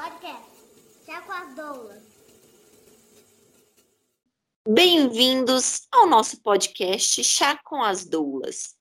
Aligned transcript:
Podcast. 0.00 0.50
Chá 1.04 1.20
com 1.20 1.32
as 1.32 1.54
doulas. 1.54 2.02
Bem-vindos 4.66 5.86
ao 5.92 6.06
nosso 6.06 6.40
podcast 6.40 7.22
Chá 7.22 7.60
com 7.62 7.82
as 7.82 8.06
Doulas. 8.06 8.78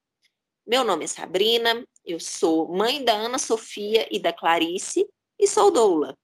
Meu 0.65 0.85
nome 0.85 1.03
é 1.03 1.07
Sabrina, 1.09 1.85
eu 2.05 2.21
sou 2.21 2.69
mãe 2.69 3.03
da 3.03 3.11
Ana 3.11 3.37
Sofia 3.37 4.07
e 4.09 4.17
da 4.17 4.31
Clarice 4.31 5.09
e 5.37 5.45
sou 5.45 5.69
doula. 5.69 6.17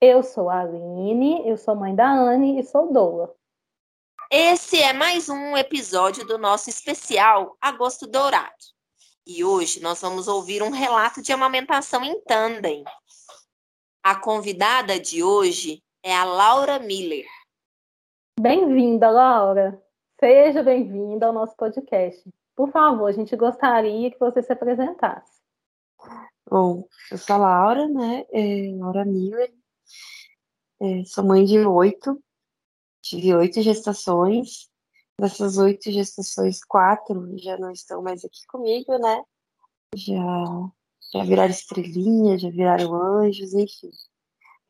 Eu 0.00 0.22
sou 0.22 0.48
a 0.48 0.60
Aline, 0.60 1.42
eu 1.44 1.56
sou 1.56 1.74
mãe 1.74 1.96
da 1.96 2.08
Anne 2.08 2.60
e 2.60 2.64
sou 2.64 2.92
doula. 2.92 3.34
Esse 4.30 4.80
é 4.80 4.92
mais 4.92 5.28
um 5.28 5.56
episódio 5.56 6.24
do 6.24 6.38
nosso 6.38 6.70
especial 6.70 7.56
Agosto 7.60 8.06
Dourado. 8.06 8.54
E 9.26 9.42
hoje 9.42 9.80
nós 9.80 10.00
vamos 10.00 10.28
ouvir 10.28 10.62
um 10.62 10.70
relato 10.70 11.20
de 11.20 11.32
amamentação 11.32 12.04
em 12.04 12.20
tandem. 12.20 12.84
A 14.02 14.14
convidada 14.14 14.98
de 14.98 15.22
hoje 15.22 15.82
é 16.02 16.14
a 16.14 16.24
Laura 16.24 16.78
Miller. 16.78 17.26
Bem-vinda, 18.40 19.10
Laura. 19.10 19.82
Seja 20.20 20.62
bem-vinda 20.62 21.26
ao 21.26 21.32
nosso 21.32 21.56
podcast. 21.56 22.22
Por 22.56 22.70
favor, 22.70 23.06
a 23.06 23.12
gente 23.12 23.36
gostaria 23.36 24.10
que 24.10 24.18
você 24.18 24.42
se 24.42 24.52
apresentasse. 24.52 25.38
Bom, 26.50 26.88
eu 27.10 27.18
sou 27.18 27.36
a 27.36 27.38
Laura, 27.38 27.88
né? 27.88 28.24
É, 28.32 28.72
Laura 28.74 29.04
Miller. 29.04 29.52
É, 30.80 31.04
sou 31.04 31.24
mãe 31.24 31.44
de 31.44 31.58
oito 31.58 32.22
Tive 33.08 33.34
oito 33.34 33.62
gestações. 33.62 34.68
Dessas 35.18 35.58
oito 35.58 35.90
gestações, 35.90 36.62
quatro 36.62 37.36
já 37.38 37.58
não 37.58 37.72
estão 37.72 38.02
mais 38.02 38.24
aqui 38.24 38.46
comigo, 38.46 38.96
né? 38.98 39.24
Já, 39.94 40.14
já 41.12 41.24
viraram 41.24 41.50
estrelinha, 41.50 42.38
já 42.38 42.50
viraram 42.50 42.94
anjos, 42.94 43.54
enfim. 43.54 43.90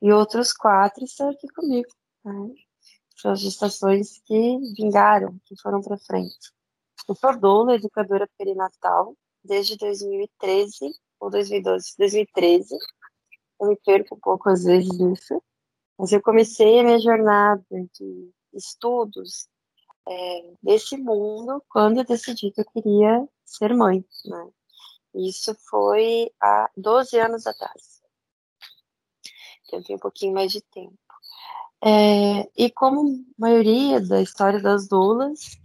E 0.01 0.13
outros 0.13 0.53
quatro 0.53 1.05
estão 1.05 1.31
aqui 1.31 1.49
comigo. 1.49 1.89
Né? 2.25 2.55
São 3.17 3.33
as 3.33 3.41
gestações 3.41 4.21
que 4.25 4.59
vingaram, 4.77 5.39
que 5.45 5.61
foram 5.61 5.81
para 5.81 5.99
frente. 5.99 6.53
Eu 7.09 7.15
sou 7.15 7.39
doula, 7.39 7.75
educadora 7.75 8.29
perinatal, 8.39 9.17
desde 9.43 9.77
2013 9.77 10.95
ou 11.19 11.31
2012, 11.31 11.95
2013. 11.99 12.77
Eu 13.61 13.69
me 13.69 13.77
perco 13.85 14.15
um 14.15 14.21
pouco 14.21 14.49
às 14.49 14.63
vezes 14.65 14.97
nisso. 14.99 15.43
Mas 15.99 16.13
eu 16.13 16.23
comecei 16.23 16.79
a 16.79 16.85
minha 16.85 16.99
jornada 17.01 17.65
de 17.71 18.31
estudos 18.55 19.49
é, 20.09 20.55
desse 20.63 20.97
mundo 20.97 21.63
quando 21.69 21.99
eu 21.99 22.05
decidi 22.05 22.53
que 22.53 22.61
eu 22.61 22.65
queria 22.67 23.29
ser 23.45 23.75
mãe, 23.75 24.05
né? 24.27 24.49
Isso 25.15 25.55
foi 25.69 26.31
há 26.41 26.71
12 26.77 27.19
anos 27.19 27.47
atrás. 27.47 28.03
Eu 29.73 29.83
tenho 29.83 29.99
um 29.99 30.01
pouquinho 30.01 30.35
mais 30.35 30.53
de 30.53 30.61
tempo. 30.61 30.99
É, 31.85 32.51
e 32.57 32.71
como 32.71 33.25
maioria 33.39 34.01
da 34.01 34.21
história 34.21 34.61
das 34.61 34.89
doulas, 34.89 35.59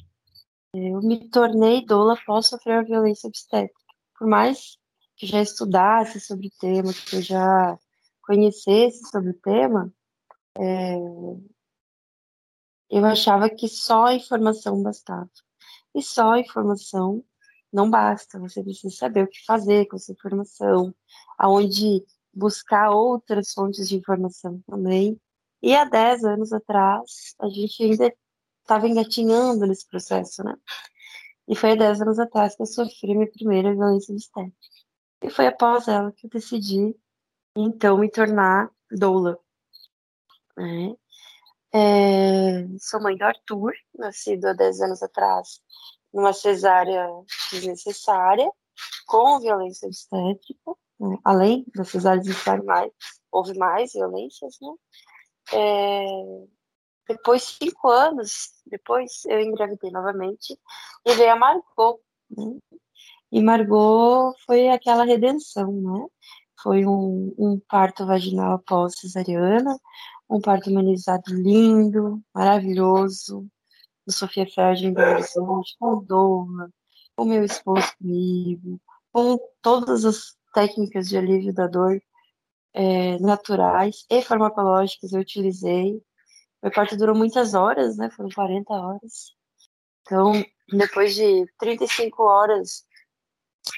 eu 0.74 1.02
me 1.02 1.30
tornei 1.30 1.86
doula 1.86 2.14
após 2.14 2.48
sofrer 2.48 2.80
a 2.80 2.84
violência 2.84 3.28
obstétrica. 3.28 3.80
Por 4.18 4.28
mais 4.28 4.78
que 5.16 5.26
já 5.26 5.42
estudasse 5.42 6.20
sobre 6.20 6.48
o 6.48 6.52
tema, 6.60 6.94
que 6.94 7.18
eu 7.18 7.22
já 7.22 7.78
conhecesse 8.22 9.10
sobre 9.10 9.32
o 9.32 9.40
tema, 9.40 9.94
é, 10.58 10.96
eu 12.90 13.06
achava 13.06 13.50
que 13.50 13.68
só 13.68 14.06
a 14.06 14.16
informação 14.16 14.82
bastava. 14.82 15.30
E 15.96 16.02
só 16.02 16.34
a 16.34 16.40
informação 16.40 17.24
não 17.74 17.90
basta. 17.90 18.40
Você 18.40 18.64
precisa 18.64 18.96
saber 18.96 19.24
o 19.24 19.28
que 19.28 19.44
fazer 19.46 19.88
com 19.88 19.96
essa 19.96 20.12
informação, 20.12 20.94
aonde 21.38 22.04
buscar 22.34 22.92
outras 22.92 23.52
fontes 23.52 23.90
de 23.90 23.98
informação 23.98 24.62
também. 24.68 25.20
E 25.62 25.76
há 25.76 25.86
10 25.86 26.24
anos 26.26 26.54
atrás, 26.54 27.36
a 27.40 27.50
gente 27.50 27.84
ainda 27.84 28.14
estava 28.62 28.88
engatinhando 28.88 29.66
nesse 29.66 29.88
processo, 29.88 30.44
né? 30.44 30.56
E 31.48 31.56
foi 31.56 31.72
há 31.72 31.76
10 31.76 32.02
anos 32.02 32.20
atrás 32.20 32.56
que 32.56 32.62
eu 32.62 32.66
sofri 32.66 33.16
minha 33.16 33.30
primeira 33.32 33.74
violência 33.74 34.14
obstétrica. 34.14 34.58
E 35.22 35.30
foi 35.30 35.48
após 35.48 35.88
ela 35.88 36.12
que 36.12 36.28
eu 36.28 36.30
decidi, 36.30 36.96
então, 37.56 37.98
me 37.98 38.10
tornar 38.10 38.70
doula. 38.92 39.38
Né? 40.58 40.96
É, 41.74 42.68
sou 42.80 43.02
mãe 43.02 43.18
do 43.18 43.24
Arthur, 43.24 43.74
nascido 43.98 44.46
há 44.46 44.54
10 44.54 44.82
anos 44.82 45.02
atrás, 45.04 45.62
numa 46.14 46.34
cesárea 46.34 47.10
desnecessária, 47.52 48.50
com 49.06 49.40
violência 49.40 49.88
obstétrica. 49.88 50.72
Né? 51.00 51.18
Além 51.24 51.66
da 51.76 51.84
cesárea 51.84 52.20
desnecessária, 52.20 52.64
mais, 52.64 52.92
houve 53.32 53.58
mais 53.58 53.94
violências, 53.94 54.58
né? 54.62 54.74
É, 55.52 56.06
depois, 57.08 57.44
cinco 57.44 57.90
anos 57.90 58.54
depois, 58.66 59.26
eu 59.26 59.42
engravidei 59.42 59.92
novamente 59.92 60.58
e 61.06 61.14
veio 61.16 61.34
a 61.34 61.36
Margot. 61.36 62.00
Né? 62.30 62.58
E 63.32 63.42
Margot 63.42 64.34
foi 64.46 64.70
aquela 64.70 65.04
redenção, 65.04 65.72
né? 65.72 66.08
Foi 66.62 66.86
um, 66.86 67.34
um 67.38 67.60
parto 67.68 68.06
vaginal 68.06 68.54
após 68.54 68.98
cesariana, 68.98 69.78
um 70.30 70.40
parto 70.40 70.70
humanizado 70.70 71.34
lindo, 71.34 72.22
maravilhoso, 72.34 73.46
do 74.06 74.12
Sofia 74.12 74.46
Ferdi 74.50 74.88
em 74.88 74.94
Belo 74.94 75.14
Horizonte, 75.14 75.76
com 75.80 75.94
o 75.94 76.02
Douglas, 76.02 76.72
com 77.16 77.26
meu 77.26 77.44
esposo 77.44 77.88
comigo, 77.98 78.82
com 79.12 79.38
todas 79.62 80.06
as 80.06 80.36
técnicas 80.54 81.08
de 81.08 81.18
alívio 81.18 81.54
da 81.54 81.68
dor 81.68 82.02
é, 82.74 83.20
naturais 83.20 84.06
e 84.10 84.22
farmacológicas 84.22 85.14
eu 85.14 85.22
utilizei. 85.22 86.02
Meu 86.62 86.72
parto 86.72 86.98
durou 86.98 87.16
muitas 87.16 87.54
horas, 87.54 87.98
né? 87.98 88.10
Foram 88.12 88.30
40 88.30 88.74
horas. 88.74 89.36
Então, 90.02 90.34
depois 90.70 91.16
de 91.16 91.46
35 91.60 92.24
horas 92.24 92.86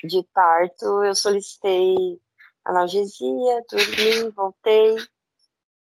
de 0.04 0.24
parto, 0.34 1.04
eu 1.04 1.14
solicitei 1.16 2.20
analgesia, 2.64 3.64
dormi, 3.70 4.30
voltei, 4.36 4.96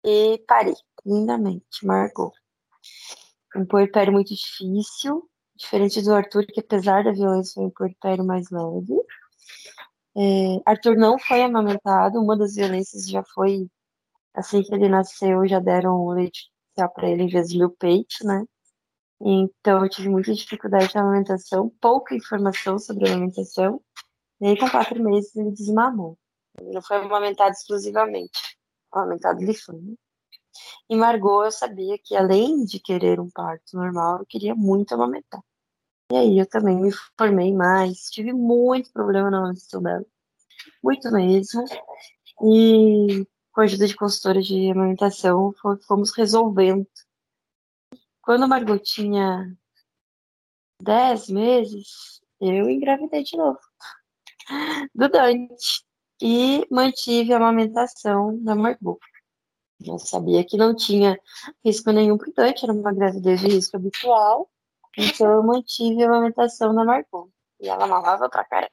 e 0.04 0.44
parei, 0.48 0.74
lindamente, 1.06 1.86
marcou. 1.86 2.34
Um 3.56 3.66
puerpério 3.66 4.14
muito 4.14 4.34
difícil, 4.34 5.30
diferente 5.56 6.02
do 6.02 6.14
Arthur, 6.14 6.46
que 6.48 6.60
apesar 6.60 7.04
da 7.04 7.12
violência 7.12 7.54
foi 7.56 7.66
um 7.66 7.70
puerpério 7.70 8.26
mais 8.26 8.50
leve. 8.50 8.96
É, 10.18 10.62
Arthur 10.66 10.96
não 10.98 11.18
foi 11.20 11.42
amamentado, 11.44 12.20
uma 12.20 12.38
das 12.38 12.56
violências 12.56 13.08
já 13.08 13.24
foi, 13.34 13.68
assim 14.34 14.64
que 14.64 14.74
ele 14.74 14.90
nasceu, 14.90 15.48
já 15.48 15.60
deram 15.60 15.96
o 15.96 16.12
leite 16.14 16.50
para 16.96 17.10
ele 17.10 17.24
em 17.24 17.28
vez 17.28 17.50
de 17.50 17.58
meu 17.58 17.70
peito, 17.70 18.26
né? 18.26 18.44
Então 19.22 19.84
eu 19.84 19.90
tive 19.90 20.10
muita 20.10 20.34
dificuldade 20.34 20.96
na 20.96 21.02
amamentação, 21.02 21.70
pouca 21.80 22.16
informação 22.16 22.80
sobre 22.80 23.08
a 23.08 23.14
amamentação. 23.14 23.82
E 24.40 24.48
aí, 24.48 24.58
com 24.58 24.70
quatro 24.70 25.02
meses, 25.04 25.36
ele 25.36 25.52
desmamou. 25.52 26.18
Ele 26.60 26.72
não 26.72 26.82
foi 26.82 26.98
amamentado 26.98 27.52
exclusivamente 27.52 28.58
amamentado 28.92 29.40
de 29.40 29.54
fome. 29.54 29.98
E 30.90 30.96
Margot, 30.96 31.46
eu 31.46 31.52
sabia 31.52 31.98
que 31.98 32.16
além 32.16 32.66
de 32.66 32.80
querer 32.80 33.20
um 33.20 33.30
parto 33.30 33.76
normal, 33.76 34.20
eu 34.20 34.26
queria 34.26 34.54
muito 34.56 34.94
amamentar. 34.94 35.42
E 36.12 36.16
aí 36.16 36.40
eu 36.40 36.46
também 36.46 36.76
me 36.76 36.92
formei 37.18 37.54
mais, 37.54 38.10
tive 38.10 38.34
muito 38.34 38.92
problema 38.92 39.32
na 39.32 39.38
amamentação 39.38 39.82
dela. 39.82 40.06
Muito 40.84 41.10
mesmo. 41.12 41.64
E 42.44 43.26
com 43.52 43.62
a 43.62 43.64
ajuda 43.64 43.88
de 43.88 43.96
consultora 43.96 44.42
de 44.42 44.72
amamentação, 44.72 45.54
fomos 45.88 46.12
resolvendo. 46.16 46.88
Quando 48.22 48.44
a 48.44 48.48
Margot 48.48 48.80
tinha 48.80 49.58
10 50.82 51.30
meses, 51.30 52.22
eu 52.40 52.70
engravidei 52.70 53.24
de 53.24 53.38
novo. 53.38 53.60
Do 54.94 55.08
Dante 55.08 55.86
e 56.22 56.68
mantive 56.70 57.34
a 57.34 57.38
amamentação 57.38 58.38
da 58.44 58.56
Margot. 58.56 59.00
Eu 59.86 59.98
sabia 59.98 60.44
que 60.44 60.58
não 60.58 60.76
tinha 60.76 61.20
risco 61.64 61.92
nenhum 61.92 62.18
por 62.18 62.32
Dante, 62.34 62.64
era 62.64 62.74
uma 62.74 62.94
gravidez 62.94 63.42
de 63.42 63.48
risco 63.48 63.78
habitual, 63.78 64.50
então 64.98 65.32
eu 65.32 65.44
mantive 65.44 66.04
a 66.04 66.08
amamentação 66.08 66.74
da 66.76 66.84
Margot. 66.84 67.30
E 67.60 67.68
ela 67.68 67.88
mamava 67.88 68.30
pra 68.30 68.44
caramba. 68.44 68.72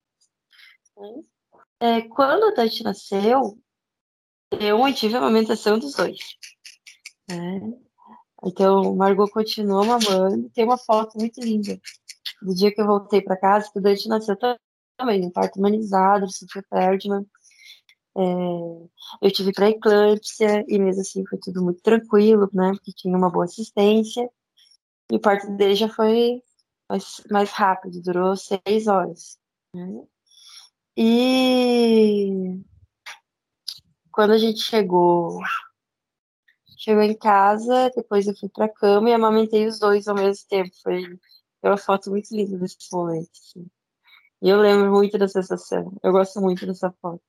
É, 1.80 2.02
quando 2.02 2.46
a 2.46 2.54
Dante 2.54 2.82
nasceu, 2.82 3.58
eu 4.50 4.78
mantive 4.78 5.14
a 5.14 5.18
amamentação 5.18 5.78
dos 5.78 5.94
dois. 5.94 6.18
Né? 7.28 7.60
Então, 8.44 8.94
Margot 8.94 9.28
continuou 9.30 9.84
mamando. 9.84 10.48
Tem 10.50 10.64
uma 10.64 10.78
foto 10.78 11.18
muito 11.18 11.40
linda 11.40 11.78
do 12.42 12.54
dia 12.54 12.72
que 12.72 12.80
eu 12.80 12.86
voltei 12.86 13.20
para 13.20 13.36
casa, 13.36 13.70
que 13.70 13.78
o 13.78 13.82
Dante 13.82 14.08
nasceu 14.08 14.36
também, 14.96 15.26
um 15.26 15.30
parto 15.30 15.58
humanizado, 15.58 16.30
sofreu 16.30 16.62
Ferdinand. 16.68 17.26
É, 18.18 18.88
eu 19.22 19.30
tive 19.30 19.52
pré-eclâmpsia 19.52 20.64
e 20.66 20.78
mesmo 20.78 21.02
assim 21.02 21.24
foi 21.26 21.38
tudo 21.38 21.62
muito 21.62 21.80
tranquilo, 21.82 22.50
né? 22.52 22.72
Porque 22.72 22.92
tinha 22.92 23.16
uma 23.16 23.30
boa 23.30 23.44
assistência. 23.44 24.28
E 25.12 25.16
o 25.16 25.20
parto 25.20 25.50
dele 25.56 25.76
já 25.76 25.88
foi 25.88 26.42
mais, 26.88 27.22
mais 27.30 27.50
rápido, 27.50 28.02
durou 28.02 28.36
seis 28.36 28.88
horas. 28.88 29.38
Né? 29.74 30.04
E 30.96 32.60
quando 34.10 34.32
a 34.32 34.38
gente 34.38 34.60
chegou, 34.60 35.40
chegou 36.76 37.02
em 37.02 37.16
casa, 37.16 37.90
depois 37.94 38.26
eu 38.26 38.36
fui 38.36 38.48
pra 38.48 38.68
cama 38.68 39.10
e 39.10 39.14
amamentei 39.14 39.66
os 39.66 39.78
dois 39.78 40.08
ao 40.08 40.16
mesmo 40.16 40.44
tempo. 40.48 40.70
Foi 40.82 41.02
uma 41.62 41.76
foto 41.76 42.10
muito 42.10 42.34
linda 42.34 42.58
desse 42.58 42.76
momento. 42.92 43.30
Assim. 43.32 43.66
E 44.42 44.48
eu 44.48 44.60
lembro 44.60 44.90
muito 44.90 45.16
da 45.18 45.28
sensação. 45.28 45.96
Eu 46.02 46.12
gosto 46.12 46.40
muito 46.40 46.66
dessa 46.66 46.90
foto. 47.00 47.22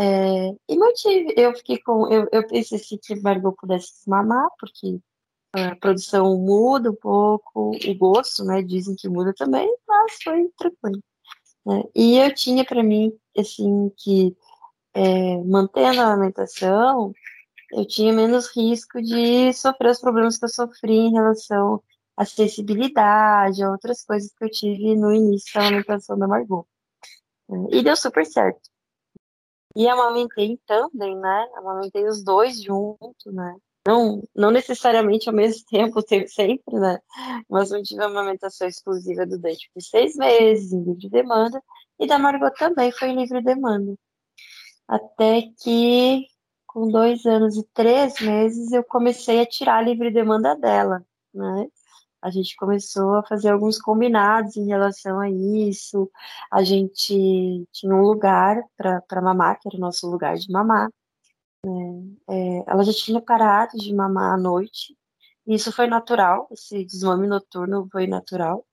É, 0.00 0.56
e 0.66 0.78
mantive. 0.78 1.34
Eu 1.36 1.54
fiquei 1.54 1.78
com. 1.78 2.08
Eu, 2.10 2.26
eu 2.32 2.46
pensei 2.46 2.78
assim, 2.78 2.98
que 3.02 3.14
Margot 3.20 3.52
pudesse 3.52 4.08
mamar, 4.08 4.48
porque 4.58 4.98
a 5.52 5.76
produção 5.76 6.38
muda 6.38 6.90
um 6.90 6.96
pouco, 6.96 7.72
o 7.72 7.94
gosto, 7.98 8.44
né? 8.44 8.62
Dizem 8.62 8.96
que 8.96 9.08
muda 9.10 9.34
também, 9.34 9.68
mas 9.86 10.22
foi 10.22 10.48
tranquilo. 10.56 11.02
Né? 11.66 11.82
E 11.94 12.18
eu 12.18 12.34
tinha 12.34 12.64
para 12.64 12.82
mim, 12.82 13.12
assim, 13.36 13.90
que 13.98 14.34
é, 14.94 15.36
mantendo 15.44 16.00
a 16.00 16.12
alimentação, 16.12 17.12
eu 17.72 17.86
tinha 17.86 18.12
menos 18.12 18.48
risco 18.56 19.02
de 19.02 19.52
sofrer 19.52 19.90
os 19.92 20.00
problemas 20.00 20.38
que 20.38 20.44
eu 20.46 20.48
sofri 20.48 20.94
em 20.94 21.12
relação 21.12 21.82
à 22.16 22.24
sensibilidade, 22.24 23.62
a 23.62 23.70
outras 23.70 24.04
coisas 24.04 24.32
que 24.32 24.44
eu 24.44 24.50
tive 24.50 24.96
no 24.96 25.12
início 25.12 25.52
da 25.54 25.66
alimentação 25.66 26.18
da 26.18 26.28
Margot. 26.28 26.66
E 27.70 27.82
deu 27.82 27.96
super 27.96 28.24
certo. 28.26 28.70
E 29.76 29.88
amamentei 29.88 30.58
também, 30.66 31.16
né? 31.16 31.48
Amamentei 31.56 32.06
os 32.06 32.24
dois 32.24 32.62
juntos, 32.62 33.32
né? 33.32 33.56
Não, 33.86 34.22
não 34.34 34.50
necessariamente 34.50 35.28
ao 35.28 35.34
mesmo 35.34 35.64
tempo, 35.66 36.02
sempre, 36.28 36.78
né? 36.78 36.98
Mas 37.48 37.70
eu 37.70 37.82
tive 37.82 38.00
uma 38.00 38.10
amamentação 38.10 38.68
exclusiva 38.68 39.26
do 39.26 39.38
Dante 39.38 39.70
por 39.72 39.82
seis 39.82 40.16
meses, 40.16 40.72
em 40.72 40.82
livre 40.82 41.08
demanda, 41.08 41.62
e 41.98 42.06
da 42.06 42.18
Margot 42.18 42.50
também 42.58 42.92
foi 42.92 43.08
em 43.08 43.16
livre 43.16 43.42
demanda. 43.42 43.94
Até 44.88 45.42
que, 45.62 46.26
com 46.66 46.88
dois 46.88 47.24
anos 47.26 47.56
e 47.56 47.64
três 47.72 48.20
meses, 48.20 48.72
eu 48.72 48.84
comecei 48.84 49.40
a 49.40 49.46
tirar 49.46 49.78
a 49.78 49.82
livre 49.82 50.10
demanda 50.10 50.54
dela, 50.56 51.04
né? 51.32 51.66
A 52.22 52.30
gente 52.30 52.56
começou 52.56 53.14
a 53.14 53.22
fazer 53.22 53.50
alguns 53.50 53.78
combinados 53.78 54.56
em 54.56 54.66
relação 54.66 55.18
a 55.20 55.30
isso. 55.30 56.10
A 56.52 56.62
gente 56.62 57.66
tinha 57.72 57.94
um 57.94 58.02
lugar 58.02 58.62
para 58.76 59.22
mamar, 59.22 59.58
que 59.58 59.68
era 59.68 59.76
o 59.76 59.80
nosso 59.80 60.10
lugar 60.10 60.36
de 60.36 60.50
mamar. 60.50 60.90
Né? 61.64 62.16
É, 62.28 62.64
ela 62.70 62.82
já 62.84 62.92
tinha 62.92 63.20
parado 63.20 63.76
de 63.76 63.94
mamar 63.94 64.34
à 64.34 64.36
noite. 64.36 64.96
E 65.46 65.54
isso 65.54 65.72
foi 65.72 65.86
natural, 65.86 66.46
esse 66.50 66.84
desmame 66.84 67.26
noturno 67.26 67.88
foi 67.90 68.06
natural. 68.06 68.66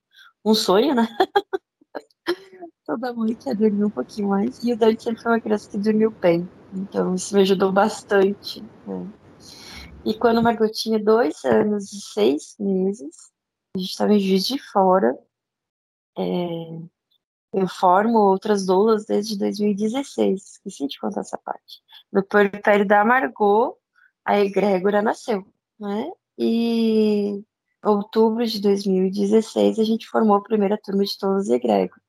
Um 0.46 0.54
sonho, 0.54 0.94
né? 0.94 1.08
Toda 2.86 3.14
mãe 3.14 3.36
quer 3.36 3.56
dormir 3.56 3.84
um 3.84 3.90
pouquinho 3.90 4.30
mais. 4.30 4.64
E 4.64 4.72
o 4.72 4.78
Dante 4.78 5.04
sempre 5.04 5.22
foi 5.22 5.32
uma 5.34 5.42
criança 5.42 5.70
que 5.70 5.78
dormiu 5.78 6.12
bem. 6.12 6.48
Então, 6.74 7.16
isso 7.16 7.36
me 7.36 7.42
ajudou 7.42 7.72
bastante. 7.72 8.62
Né? 8.86 9.08
E 10.06 10.14
quando 10.14 10.38
o 10.38 10.44
Margot 10.44 10.70
tinha 10.72 10.98
dois 10.98 11.44
anos 11.44 11.92
e 11.92 12.00
seis 12.00 12.56
meses, 12.58 13.30
a 13.78 13.80
gente 13.80 13.92
estava 13.92 14.14
em 14.14 14.20
Juiz 14.20 14.46
de 14.48 14.60
Fora. 14.72 15.18
É, 16.18 16.24
eu 17.54 17.68
formo 17.68 18.20
outras 18.20 18.66
doulas 18.66 19.06
desde 19.06 19.38
2016. 19.38 20.54
Esqueci 20.54 20.88
de 20.88 21.00
contar 21.00 21.22
essa 21.22 21.38
parte. 21.38 21.82
No 22.12 22.24
puerpério 22.24 22.88
da 22.88 23.06
Margot, 23.06 23.78
a 24.26 24.40
egrégora 24.40 25.02
nasceu, 25.02 25.46
né? 25.80 26.12
E 26.38 27.44
outubro 27.84 28.46
de 28.46 28.62
2016 28.62 29.80
a 29.80 29.84
gente 29.84 30.08
formou 30.08 30.36
a 30.38 30.44
primeira 30.44 30.78
turma 30.78 31.04
de 31.04 31.18
doulas 31.20 31.48
e 31.48 31.54
egrégora. 31.54 32.02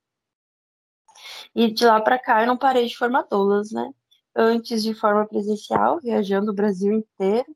E 1.54 1.70
de 1.70 1.84
lá 1.86 2.00
para 2.00 2.18
cá 2.18 2.42
eu 2.42 2.46
não 2.46 2.56
parei 2.56 2.86
de 2.86 2.96
formar 2.96 3.22
doulas, 3.22 3.70
né? 3.72 3.92
Antes 4.34 4.82
de 4.82 4.94
forma 4.94 5.26
presencial, 5.26 6.00
viajando 6.00 6.50
o 6.50 6.54
Brasil 6.54 6.92
inteiro, 6.92 7.46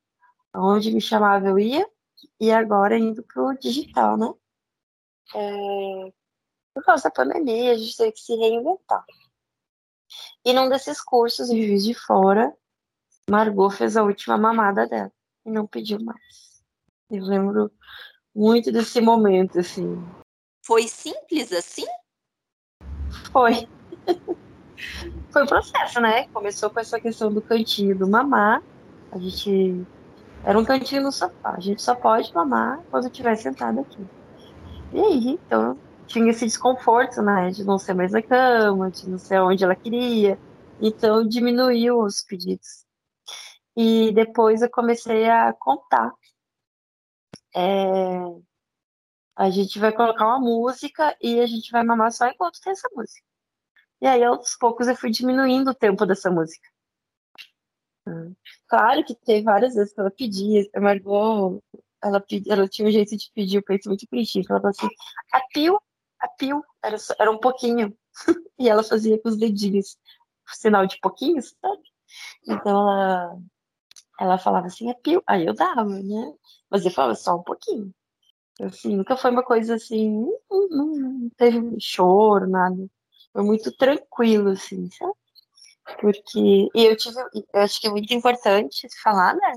onde 0.54 0.92
me 0.92 1.00
chamava 1.00 1.48
eu 1.48 1.58
ia, 1.58 1.86
e 2.40 2.50
agora 2.50 2.98
indo 2.98 3.22
pro 3.22 3.56
digital, 3.58 4.16
né? 4.16 4.32
É... 5.34 6.12
Por 6.74 6.84
causa 6.84 7.04
da 7.04 7.10
pandemia, 7.10 7.72
a 7.72 7.76
gente 7.76 7.96
teve 7.96 8.12
que 8.12 8.20
se 8.20 8.34
reinventar. 8.34 9.04
E 10.44 10.52
num 10.52 10.68
desses 10.68 11.00
cursos, 11.00 11.50
em 11.50 11.66
Juiz 11.66 11.84
de 11.84 11.94
Fora, 11.94 12.54
Margot 13.30 13.70
fez 13.70 13.96
a 13.96 14.02
última 14.02 14.36
mamada 14.36 14.86
dela 14.86 15.12
e 15.44 15.50
não 15.50 15.66
pediu 15.66 16.02
mais. 16.02 16.62
Eu 17.10 17.24
lembro 17.24 17.70
muito 18.34 18.72
desse 18.72 19.00
momento, 19.00 19.58
assim. 19.58 20.02
Foi 20.64 20.88
simples 20.88 21.52
assim? 21.52 21.86
Foi. 23.30 23.68
Foi 25.30 25.44
o 25.44 25.46
processo, 25.46 26.00
né? 26.00 26.28
Começou 26.28 26.70
com 26.70 26.80
essa 26.80 27.00
questão 27.00 27.32
do 27.32 27.40
cantinho 27.40 27.96
do 27.96 28.08
mamar. 28.08 28.62
A 29.10 29.18
gente. 29.18 29.86
Era 30.44 30.58
um 30.58 30.64
cantinho 30.64 31.02
no 31.02 31.12
sofá. 31.12 31.54
A 31.56 31.60
gente 31.60 31.80
só 31.80 31.94
pode 31.94 32.32
mamar 32.34 32.82
quando 32.90 33.06
estiver 33.06 33.36
sentado 33.36 33.80
aqui. 33.80 34.06
E 34.92 35.00
aí, 35.00 35.28
então, 35.28 35.78
tinha 36.06 36.30
esse 36.30 36.44
desconforto, 36.44 37.22
né? 37.22 37.50
De 37.50 37.64
não 37.64 37.78
ser 37.78 37.94
mais 37.94 38.12
na 38.12 38.22
cama, 38.22 38.90
de 38.90 39.08
não 39.08 39.18
ser 39.18 39.40
onde 39.40 39.64
ela 39.64 39.76
queria. 39.76 40.38
Então, 40.80 41.26
diminuiu 41.26 42.00
os 42.00 42.22
pedidos. 42.22 42.84
E 43.76 44.12
depois 44.12 44.62
eu 44.62 44.70
comecei 44.70 45.30
a 45.30 45.52
contar. 45.52 46.12
É... 47.54 48.18
A 49.36 49.48
gente 49.50 49.78
vai 49.78 49.92
colocar 49.92 50.26
uma 50.26 50.40
música 50.40 51.16
e 51.20 51.40
a 51.40 51.46
gente 51.46 51.70
vai 51.70 51.82
mamar 51.84 52.12
só 52.12 52.26
enquanto 52.26 52.60
tem 52.60 52.72
essa 52.72 52.88
música. 52.94 53.26
E 54.00 54.06
aí, 54.06 54.22
aos 54.24 54.56
poucos, 54.56 54.88
eu 54.88 54.96
fui 54.96 55.10
diminuindo 55.10 55.70
o 55.70 55.74
tempo 55.74 56.04
dessa 56.04 56.30
música. 56.30 56.68
Claro 58.68 59.04
que 59.04 59.14
teve 59.14 59.42
várias 59.42 59.74
vezes 59.74 59.92
que 59.94 60.00
ela 60.00 60.10
pedia, 60.10 60.66
a 60.74 60.80
Margot, 60.80 61.62
ela, 62.02 62.24
ela 62.48 62.68
tinha 62.68 62.88
um 62.88 62.90
jeito 62.90 63.16
de 63.16 63.30
pedir 63.34 63.58
o 63.58 63.62
peito 63.62 63.88
muito 63.88 64.06
preenchido. 64.08 64.46
Ela 64.50 64.60
falou 64.60 64.70
assim, 64.70 64.88
a 65.32 65.40
pio, 65.52 65.80
a 66.20 66.28
pio, 66.28 66.64
era, 66.82 66.96
era 67.18 67.30
um 67.30 67.38
pouquinho. 67.38 67.96
e 68.58 68.68
ela 68.68 68.82
fazia 68.82 69.20
com 69.20 69.28
os 69.28 69.38
dedinhos, 69.38 69.96
sinal 70.48 70.86
de 70.86 70.98
pouquinhos, 71.00 71.54
sabe? 71.60 71.82
Então 72.46 72.72
ela, 72.72 73.38
ela 74.20 74.38
falava 74.38 74.66
assim, 74.66 74.90
a 74.90 74.94
pio, 74.94 75.22
aí 75.26 75.46
eu 75.46 75.54
dava, 75.54 75.84
né? 75.84 76.34
Mas 76.70 76.84
eu 76.84 76.90
falava 76.90 77.14
só 77.14 77.36
um 77.36 77.42
pouquinho. 77.42 77.94
Assim, 78.60 78.96
nunca 78.96 79.16
foi 79.16 79.30
uma 79.30 79.42
coisa 79.42 79.76
assim, 79.76 80.10
não, 80.50 80.68
não, 80.68 80.86
não 80.96 81.30
teve 81.36 81.76
choro, 81.80 82.48
nada. 82.48 82.86
Foi 83.32 83.42
muito 83.42 83.72
tranquilo, 83.76 84.50
assim, 84.50 84.90
sabe? 84.90 85.14
Porque 86.00 86.68
e 86.74 86.84
eu 86.84 86.96
tive, 86.96 87.18
eu 87.54 87.60
acho 87.60 87.80
que 87.80 87.86
é 87.86 87.90
muito 87.90 88.12
importante 88.14 88.86
falar, 89.02 89.34
né? 89.34 89.52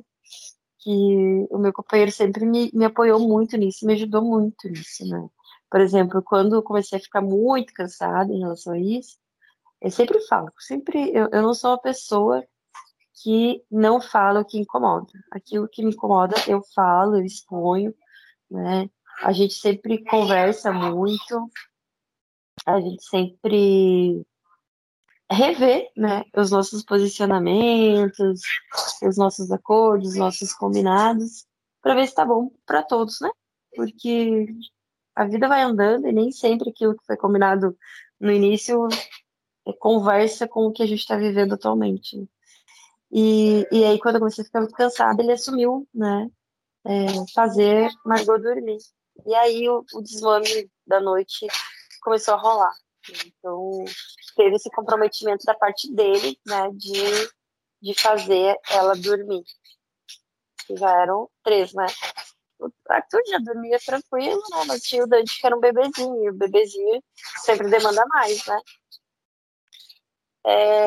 Que 0.80 1.48
o 1.50 1.58
meu 1.58 1.74
companheiro 1.74 2.12
sempre 2.12 2.46
me, 2.46 2.72
me 2.74 2.86
apoiou 2.86 3.20
muito 3.20 3.58
nisso, 3.58 3.86
me 3.86 3.94
ajudou 3.94 4.24
muito 4.24 4.68
nisso, 4.68 5.06
né? 5.08 5.28
Por 5.70 5.82
exemplo, 5.82 6.22
quando 6.24 6.56
eu 6.56 6.64
comecei 6.64 6.98
a 6.98 7.02
ficar 7.02 7.22
muito 7.22 7.74
cansada 7.74 8.32
em 8.32 8.40
relação 8.40 8.74
a 8.74 8.80
isso, 8.80 9.18
eu 9.82 9.92
sempre 9.92 10.20
falo, 10.22 10.52
sempre 10.60 11.12
eu, 11.14 11.30
eu 11.32 11.42
não 11.42 11.54
sou 11.54 11.72
uma 11.72 11.82
pessoa 11.82 12.44
que 13.22 13.64
não 13.72 14.02
fala 14.02 14.42
o 14.42 14.46
que 14.46 14.60
incomoda. 14.60 15.12
Aquilo 15.32 15.68
que 15.68 15.84
me 15.84 15.92
incomoda, 15.92 16.36
eu 16.48 16.62
falo, 16.74 17.18
eu 17.18 17.26
exponho, 17.26 17.94
né? 18.50 18.90
A 19.22 19.32
gente 19.32 19.54
sempre 19.54 20.04
conversa 20.04 20.72
muito, 20.72 21.50
a 22.66 22.80
gente 22.80 23.04
sempre 23.04 24.26
rever, 25.32 25.90
né, 25.96 26.24
os 26.36 26.52
nossos 26.52 26.84
posicionamentos, 26.84 28.42
os 29.02 29.18
nossos 29.18 29.52
acordos, 29.52 30.10
os 30.10 30.16
nossos 30.16 30.54
combinados, 30.54 31.46
para 31.82 31.96
ver 31.96 32.08
se 32.08 32.16
tá 32.16 32.26
bom 32.26 32.52
para 32.66 32.84
todos, 32.84 33.20
né? 33.22 33.30
Porque 33.76 34.48
a 35.16 35.26
vida 35.26 35.48
vai 35.48 35.62
andando 35.62 36.08
e 36.08 36.12
nem 36.12 36.32
sempre 36.32 36.70
aquilo 36.70 36.96
que 36.96 37.06
foi 37.06 37.18
combinado 37.18 37.78
no 38.20 38.32
início 38.32 38.88
é, 39.68 39.74
conversa 39.74 40.48
com 40.48 40.68
o 40.68 40.72
que 40.72 40.84
a 40.84 40.86
gente 40.86 41.00
está 41.00 41.18
vivendo 41.18 41.54
atualmente. 41.54 42.28
E, 43.12 43.68
e 43.72 43.84
aí, 43.86 44.00
quando 44.00 44.16
eu 44.16 44.20
comecei 44.22 44.44
a 44.44 44.46
ficar 44.46 44.60
muito 44.62 44.76
cansada, 44.76 45.22
ele 45.22 45.32
assumiu, 45.32 45.88
né, 45.94 46.30
é, 46.86 47.06
fazer 47.34 47.90
Margot 48.06 48.38
dormir. 48.40 48.78
E 49.26 49.34
aí, 49.36 49.70
o, 49.70 49.84
o 49.94 50.02
desmame 50.02 50.70
da 50.86 51.00
noite 51.00 51.48
começou 52.02 52.34
a 52.36 52.38
rolar. 52.38 52.74
Então, 53.26 53.86
teve 54.36 54.56
esse 54.56 54.70
comprometimento 54.70 55.46
da 55.46 55.54
parte 55.54 55.94
dele, 55.94 56.40
né, 56.46 56.70
de, 56.74 57.30
de 57.82 57.94
fazer 58.00 58.58
ela 58.70 58.96
dormir. 58.96 59.44
Já 60.72 61.02
eram 61.02 61.30
três, 61.44 61.74
né? 61.74 61.86
O 62.60 62.72
Arthur 62.90 63.22
já 63.28 63.38
dormia 63.38 63.78
tranquilo, 63.80 64.42
né? 64.50 64.64
Mas 64.68 64.82
tinha 64.82 65.04
o 65.04 65.08
Dante 65.08 65.40
que 65.40 65.46
era 65.46 65.56
um 65.56 65.60
bebezinho, 65.60 66.24
e 66.24 66.30
o 66.30 66.34
bebezinho 66.34 67.04
sempre 67.44 67.70
demanda 67.70 68.04
mais, 68.08 68.46
né? 68.46 68.60
É... 70.48 70.86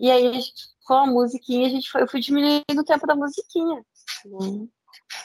E 0.00 0.10
aí, 0.10 0.40
com 0.84 0.94
a 0.94 1.06
musiquinha, 1.06 1.66
a 1.66 1.70
gente 1.70 1.90
foi, 1.90 2.02
eu 2.02 2.08
fui 2.08 2.20
diminuindo 2.20 2.80
o 2.80 2.84
tempo 2.84 3.06
da 3.06 3.14
musiquinha. 3.14 3.84
Né? 4.24 4.68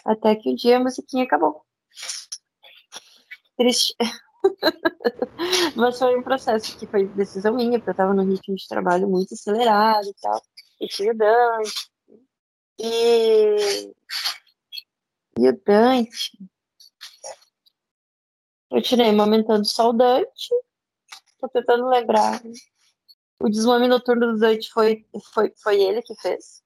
Até 0.06 0.36
que 0.36 0.50
um 0.50 0.56
dia 0.56 0.78
a 0.78 0.80
musiquinha 0.80 1.24
acabou. 1.24 1.64
Triste. 3.56 3.96
Mas 5.76 5.98
foi 5.98 6.18
um 6.18 6.24
processo 6.24 6.78
que 6.78 6.88
foi 6.88 7.06
decisão 7.08 7.56
minha, 7.56 7.80
porque 7.80 7.90
eu 7.90 7.94
estava 7.94 8.14
no 8.14 8.24
ritmo 8.24 8.56
de 8.56 8.68
trabalho 8.68 9.08
muito 9.08 9.34
acelerado 9.34 10.08
e 10.08 10.14
tal. 10.22 10.42
e 10.80 10.88
tinha 10.88 11.12
o 11.12 11.18
Dante. 11.18 11.92
E, 12.80 13.94
e 15.40 15.50
o 15.50 15.62
Dante. 15.66 16.38
Eu 18.72 18.82
tirei 18.82 19.10
amamentando 19.10 19.66
só 19.66 19.90
o 19.90 19.94
Dante. 19.94 20.50
Tô 21.40 21.48
tentando 21.50 21.88
lembrar. 21.88 22.42
O 23.40 23.50
desmame 23.50 23.88
noturno 23.88 24.34
do 24.34 24.40
Dante 24.40 24.72
foi, 24.72 25.06
foi, 25.34 25.54
foi 25.62 25.82
ele 25.82 26.02
que 26.02 26.16
fez. 26.16 26.64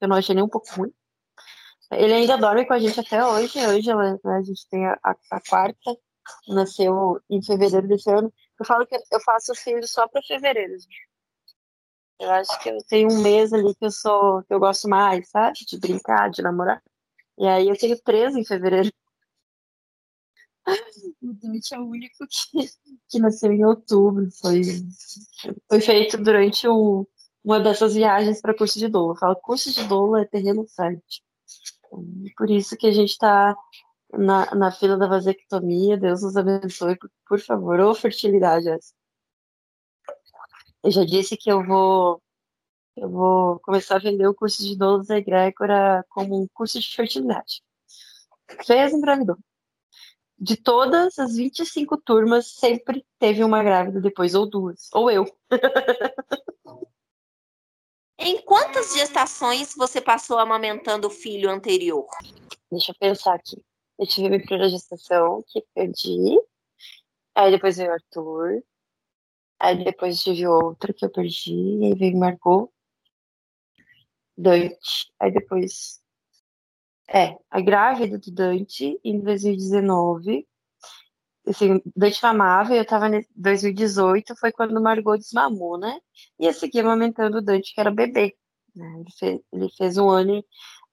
Eu 0.00 0.08
não 0.08 0.16
achei 0.16 0.34
nem 0.34 0.44
um 0.44 0.48
pouco 0.48 0.68
ruim. 0.74 0.92
Ele 1.92 2.12
ainda 2.12 2.36
dorme 2.36 2.66
com 2.66 2.72
a 2.72 2.78
gente 2.78 2.98
até 2.98 3.24
hoje. 3.24 3.58
Hoje 3.66 3.94
né, 3.94 4.18
a 4.24 4.42
gente 4.42 4.68
tem 4.68 4.86
a, 4.86 4.98
a 5.04 5.40
quarta, 5.48 5.96
nasceu 6.48 7.20
em 7.28 7.42
fevereiro 7.42 7.88
desse 7.88 8.10
ano. 8.10 8.32
Eu 8.58 8.66
falo 8.66 8.86
que 8.86 8.96
eu 9.10 9.20
faço 9.20 9.54
filho 9.54 9.86
só 9.86 10.06
para 10.08 10.22
fevereiro. 10.22 10.74
Eu 12.20 12.30
acho 12.30 12.62
que 12.62 12.68
eu 12.68 12.78
tenho 12.88 13.10
um 13.10 13.20
mês 13.20 13.52
ali 13.52 13.74
que 13.74 13.84
eu 13.84 13.90
sou, 13.90 14.42
que 14.44 14.54
eu 14.54 14.60
gosto 14.60 14.88
mais, 14.88 15.28
sabe? 15.28 15.58
De 15.66 15.78
brincar, 15.78 16.30
de 16.30 16.42
namorar. 16.42 16.82
E 17.38 17.46
aí 17.46 17.68
eu 17.68 17.76
tenho 17.76 18.00
três 18.00 18.36
em 18.36 18.44
fevereiro. 18.44 18.90
O 21.20 21.32
Dante 21.34 21.74
é 21.74 21.78
o 21.78 21.88
único 21.88 22.24
que, 22.28 22.68
que 23.08 23.18
nasceu 23.18 23.52
em 23.52 23.64
outubro. 23.64 24.28
Foi, 24.40 24.62
foi 25.68 25.80
feito 25.80 26.16
durante 26.16 26.68
um, 26.68 27.04
uma 27.42 27.58
dessas 27.58 27.94
viagens 27.94 28.40
para 28.40 28.56
curso 28.56 28.78
de 28.78 28.86
doula. 28.86 29.14
Eu 29.14 29.18
falo, 29.18 29.36
curso 29.36 29.72
de 29.72 29.82
doula 29.88 30.22
é 30.22 30.24
terreno 30.24 30.64
fértil. 30.68 31.24
Por 32.36 32.50
isso 32.50 32.76
que 32.76 32.86
a 32.86 32.92
gente 32.92 33.10
está 33.10 33.56
na, 34.12 34.54
na 34.54 34.70
fila 34.70 34.96
da 34.96 35.06
vasectomia. 35.06 35.96
Deus 35.96 36.22
nos 36.22 36.36
abençoe, 36.36 36.96
por, 36.96 37.10
por 37.26 37.40
favor. 37.40 37.80
Ou 37.80 37.94
fertilidade 37.94 38.68
essa. 38.68 38.92
Eu 40.82 40.90
já 40.90 41.04
disse 41.04 41.36
que 41.36 41.50
eu 41.50 41.64
vou 41.64 42.20
eu 42.96 43.08
vou 43.08 43.58
começar 43.60 43.96
a 43.96 44.00
vender 44.00 44.26
o 44.26 44.34
curso 44.34 44.62
de 44.62 44.76
doulas 44.76 45.06
da 45.06 45.16
egrégora 45.16 46.04
como 46.10 46.42
um 46.42 46.46
curso 46.52 46.78
de 46.78 46.94
fertilidade. 46.94 47.62
Fez, 48.66 48.92
engravidou. 48.92 49.38
De 50.38 50.56
todas 50.56 51.18
as 51.18 51.36
25 51.36 51.96
turmas, 51.98 52.48
sempre 52.48 53.06
teve 53.18 53.42
uma 53.42 53.62
grávida 53.62 54.00
depois, 54.00 54.34
ou 54.34 54.48
duas, 54.48 54.90
ou 54.92 55.10
eu. 55.10 55.24
Em 58.18 58.40
quantas 58.42 58.92
gestações 58.94 59.74
você 59.74 60.00
passou 60.00 60.38
amamentando 60.38 61.08
o 61.08 61.10
filho 61.10 61.50
anterior? 61.50 62.06
Deixa 62.70 62.92
eu 62.92 62.96
pensar 62.96 63.34
aqui. 63.34 63.60
Eu 63.98 64.06
tive 64.06 64.28
minha 64.28 64.40
primeira 64.40 64.68
gestação, 64.68 65.44
que 65.48 65.64
perdi. 65.74 66.38
Aí 67.34 67.50
depois 67.50 67.76
veio 67.76 67.90
o 67.90 67.92
Arthur. 67.94 68.62
Aí 69.58 69.84
depois 69.84 70.22
tive 70.22 70.46
outra 70.46 70.92
que 70.92 71.04
eu 71.04 71.10
perdi. 71.10 71.54
E 71.54 71.84
aí 71.86 71.94
veio 71.94 72.18
Margot. 72.18 72.72
Dante. 74.36 75.12
Aí 75.20 75.32
depois. 75.32 76.00
É, 77.08 77.36
a 77.50 77.60
grávida 77.60 78.18
do 78.18 78.30
Dante 78.30 78.98
em 79.04 79.20
2019 79.20 80.46
assim, 81.46 81.80
Dante 81.94 82.22
mamava 82.22 82.74
e 82.74 82.78
eu 82.78 82.84
tava 82.84 83.08
em 83.08 83.26
2018, 83.34 84.36
foi 84.36 84.52
quando 84.52 84.80
Margot 84.80 85.16
desmamou, 85.16 85.78
né? 85.78 85.98
E 86.38 86.46
eu 86.46 86.52
segui 86.52 86.80
amamentando 86.80 87.38
o 87.38 87.42
Dante, 87.42 87.74
que 87.74 87.80
era 87.80 87.90
bebê. 87.90 88.36
Né? 88.74 89.00
Ele, 89.00 89.10
fez, 89.18 89.40
ele 89.52 89.68
fez 89.76 89.98
um 89.98 90.08
ano 90.08 90.44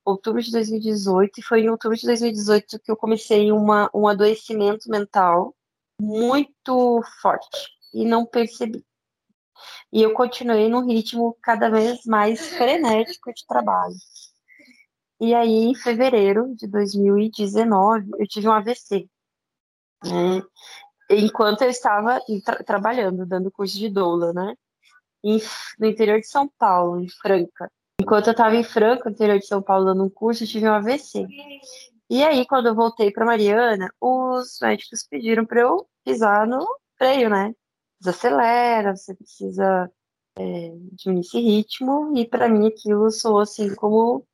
outubro 0.09 0.41
de 0.41 0.51
2018, 0.51 1.39
e 1.39 1.43
foi 1.43 1.61
em 1.61 1.69
outubro 1.69 1.97
de 1.97 2.05
2018 2.05 2.79
que 2.79 2.91
eu 2.91 2.97
comecei 2.97 3.51
uma, 3.51 3.89
um 3.93 4.07
adoecimento 4.07 4.89
mental 4.89 5.55
muito 6.01 7.01
forte, 7.21 7.67
e 7.93 8.05
não 8.05 8.25
percebi. 8.25 8.85
E 9.91 10.01
eu 10.01 10.13
continuei 10.13 10.69
num 10.69 10.85
ritmo 10.85 11.37
cada 11.41 11.69
vez 11.69 12.05
mais 12.05 12.47
frenético 12.55 13.33
de 13.33 13.45
trabalho. 13.45 13.95
E 15.19 15.33
aí, 15.33 15.65
em 15.65 15.75
fevereiro 15.75 16.55
de 16.55 16.67
2019, 16.67 18.11
eu 18.17 18.27
tive 18.27 18.47
um 18.47 18.53
AVC 18.53 19.09
né? 20.03 20.41
Enquanto 21.09 21.63
eu 21.63 21.69
estava 21.69 22.21
tra 22.45 22.63
trabalhando, 22.63 23.25
dando 23.25 23.51
curso 23.51 23.77
de 23.77 23.89
doula, 23.89 24.33
né? 24.33 24.55
Em, 25.23 25.39
no 25.79 25.87
interior 25.87 26.19
de 26.19 26.27
São 26.27 26.47
Paulo, 26.57 27.01
em 27.01 27.09
Franca. 27.09 27.71
Enquanto 27.99 28.27
eu 28.27 28.31
estava 28.31 28.55
em 28.55 28.63
Franca, 28.63 29.09
interior 29.09 29.39
de 29.39 29.45
São 29.45 29.61
Paulo, 29.61 29.85
dando 29.85 30.05
um 30.05 30.09
curso, 30.09 30.43
eu 30.43 30.47
tive 30.47 30.69
um 30.69 30.73
AVC. 30.73 31.27
E 32.09 32.23
aí, 32.23 32.45
quando 32.47 32.67
eu 32.67 32.75
voltei 32.75 33.11
para 33.11 33.25
Mariana, 33.25 33.93
os 33.99 34.57
médicos 34.61 35.05
pediram 35.07 35.45
para 35.45 35.61
eu 35.61 35.87
pisar 36.03 36.47
no 36.47 36.65
freio, 36.97 37.29
né? 37.29 37.53
Desacelera, 37.99 38.95
você 38.95 39.13
precisa 39.13 39.91
é, 40.37 40.71
diminuir 40.93 41.21
esse 41.21 41.39
ritmo. 41.39 42.17
E 42.17 42.25
para 42.25 42.47
mim 42.47 42.67
aquilo 42.67 43.11
soou 43.11 43.39
assim 43.39 43.75
como 43.75 44.25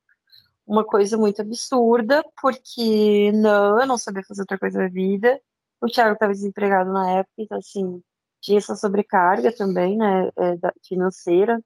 uma 0.66 0.84
coisa 0.86 1.18
muito 1.18 1.42
absurda, 1.42 2.24
porque 2.42 3.32
não, 3.34 3.80
eu 3.80 3.88
não 3.88 3.98
sabia 3.98 4.24
fazer 4.28 4.42
outra 4.42 4.60
coisa 4.60 4.80
na 4.80 4.90
vida. 4.90 5.40
O 5.82 5.88
Thiago 5.88 6.14
estava 6.14 6.34
desempregado 6.34 6.92
na 6.94 7.12
época, 7.20 7.34
então, 7.40 7.58
assim, 7.58 8.02
tinha 8.42 8.58
essa 8.58 8.76
sobrecarga 8.76 9.52
também, 9.52 9.98
né, 9.98 10.30
é, 10.38 10.56
financeira. 10.88 11.62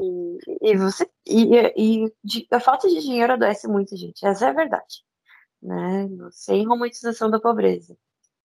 E, 0.00 0.38
e 0.72 0.76
você 0.76 1.08
e, 1.26 1.56
e 1.76 2.12
de, 2.22 2.46
a 2.50 2.60
falta 2.60 2.88
de 2.88 3.00
dinheiro 3.00 3.32
adoece 3.32 3.68
muito, 3.68 3.96
gente. 3.96 4.26
Essa 4.26 4.46
é 4.46 4.48
a 4.50 4.52
verdade, 4.52 5.04
né? 5.62 6.08
Sem 6.32 6.66
romantização 6.66 7.30
da 7.30 7.40
pobreza. 7.40 7.96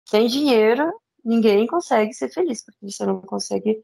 Sem 0.06 0.28
dinheiro, 0.28 0.92
ninguém 1.24 1.68
consegue 1.68 2.14
ser 2.14 2.30
feliz, 2.30 2.64
porque 2.64 2.90
você 2.90 3.06
não 3.06 3.22
consegue 3.22 3.82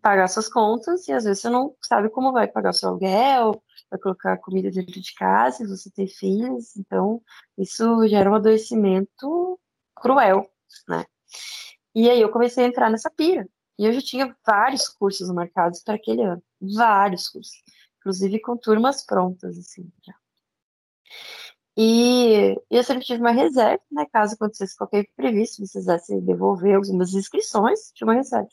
pagar 0.00 0.28
suas 0.28 0.48
contas 0.48 1.06
e 1.08 1.12
às 1.12 1.24
vezes 1.24 1.40
você 1.42 1.50
não 1.50 1.74
sabe 1.82 2.08
como 2.10 2.32
vai 2.32 2.48
pagar 2.48 2.72
seu 2.72 2.88
aluguel, 2.90 3.62
vai 3.90 4.00
colocar 4.00 4.38
comida 4.38 4.70
dentro 4.70 5.00
de 5.00 5.14
casa, 5.14 5.58
se 5.58 5.66
você 5.66 5.90
tem 5.90 6.08
filhos, 6.08 6.76
então 6.76 7.22
isso 7.56 8.06
gera 8.08 8.30
um 8.30 8.34
adoecimento 8.34 9.58
cruel, 9.94 10.50
né? 10.88 11.04
E 11.94 12.08
aí 12.08 12.20
eu 12.20 12.30
comecei 12.30 12.64
a 12.64 12.68
entrar 12.68 12.90
nessa 12.90 13.10
pira. 13.10 13.48
E 13.78 13.84
eu 13.86 13.92
já 13.92 14.00
tinha 14.00 14.36
vários 14.46 14.88
cursos 14.88 15.30
marcados 15.30 15.82
para 15.82 15.94
aquele 15.94 16.22
ano. 16.22 16.42
Vários 16.60 17.28
cursos. 17.28 17.62
Inclusive 17.98 18.40
com 18.40 18.56
turmas 18.56 19.04
prontas, 19.04 19.58
assim, 19.58 19.90
já. 20.04 20.14
E 21.76 22.56
eu 22.68 22.82
sempre 22.82 23.04
tive 23.04 23.20
uma 23.20 23.30
reserva, 23.30 23.80
né? 23.90 24.04
Caso 24.12 24.34
acontecesse 24.34 24.76
qualquer 24.76 25.04
imprevisto, 25.04 25.58
precisasse 25.58 26.20
devolver 26.22 26.74
algumas 26.74 27.14
inscrições, 27.14 27.92
tinha 27.92 28.06
uma 28.06 28.14
reserva. 28.14 28.48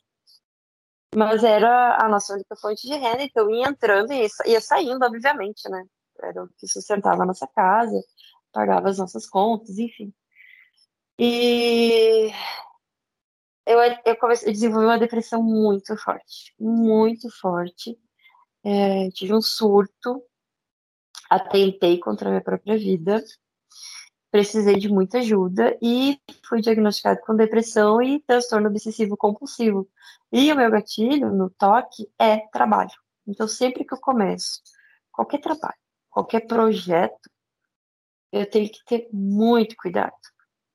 Mas 1.16 1.44
era 1.44 1.98
a 2.04 2.08
nossa 2.08 2.34
única 2.34 2.56
fonte 2.56 2.86
de 2.86 2.94
renda, 2.94 3.24
então 3.24 3.50
ia 3.50 3.68
entrando 3.68 4.12
e 4.12 4.28
ia 4.46 4.62
saindo, 4.62 5.04
obviamente, 5.04 5.68
né? 5.70 5.84
Era 6.22 6.44
o 6.44 6.50
que 6.58 6.68
sustentava 6.68 7.24
a 7.24 7.26
nossa 7.26 7.48
casa, 7.48 8.00
pagava 8.52 8.90
as 8.90 8.98
nossas 9.00 9.28
contas, 9.28 9.80
enfim. 9.80 10.14
E 11.18 12.32
eu, 13.66 13.80
eu, 14.06 14.16
comecei, 14.18 14.50
eu 14.50 14.54
desenvolvi 14.54 14.86
uma 14.86 15.00
depressão 15.00 15.42
muito 15.42 15.98
forte, 15.98 16.54
muito 16.60 17.30
forte. 17.42 17.98
É, 18.64 19.10
tive 19.12 19.34
um 19.34 19.42
surto, 19.42 20.24
atentei 21.30 22.00
contra 22.00 22.28
a 22.28 22.32
minha 22.32 22.44
própria 22.44 22.78
vida, 22.78 23.24
precisei 24.32 24.76
de 24.76 24.90
muita 24.90 25.20
ajuda 25.20 25.78
e 25.82 26.20
fui 26.48 26.62
diagnosticado 26.62 27.22
com 27.22 27.36
depressão 27.36 28.02
e 28.02 28.20
transtorno 28.22 28.70
obsessivo 28.70 29.18
compulsivo. 29.18 29.88
E 30.32 30.52
o 30.52 30.56
meu 30.56 30.70
gatilho 30.70 31.32
no 31.32 31.50
toque 31.50 32.08
é 32.20 32.40
trabalho. 32.50 32.92
Então, 33.28 33.48
sempre 33.48 33.84
que 33.84 33.94
eu 33.94 34.00
começo 34.00 34.62
qualquer 35.12 35.40
trabalho, 35.40 35.78
qualquer 36.10 36.42
projeto, 36.42 37.30
eu 38.32 38.50
tenho 38.50 38.70
que 38.70 38.84
ter 38.86 39.08
muito 39.12 39.76
cuidado 39.78 40.14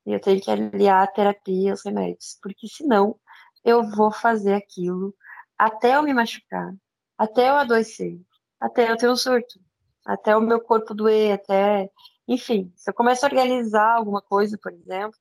eu 0.05 0.19
tenho 0.19 0.41
que 0.41 0.49
aliar 0.49 1.03
a 1.03 1.07
terapia 1.07 1.71
aos 1.71 1.83
remédios, 1.85 2.37
porque 2.41 2.67
senão 2.67 3.19
eu 3.63 3.83
vou 3.83 4.11
fazer 4.11 4.53
aquilo 4.53 5.15
até 5.57 5.95
eu 5.95 6.03
me 6.03 6.13
machucar, 6.13 6.73
até 7.17 7.49
eu 7.49 7.55
adoecer, 7.55 8.19
até 8.59 8.91
eu 8.91 8.97
ter 8.97 9.09
um 9.09 9.15
surto, 9.15 9.59
até 10.05 10.35
o 10.35 10.41
meu 10.41 10.59
corpo 10.61 10.93
doer, 10.93 11.33
até. 11.33 11.89
Enfim, 12.27 12.71
se 12.75 12.89
eu 12.89 12.93
começo 12.93 13.25
a 13.25 13.29
organizar 13.29 13.95
alguma 13.97 14.21
coisa, 14.21 14.57
por 14.61 14.71
exemplo, 14.71 15.19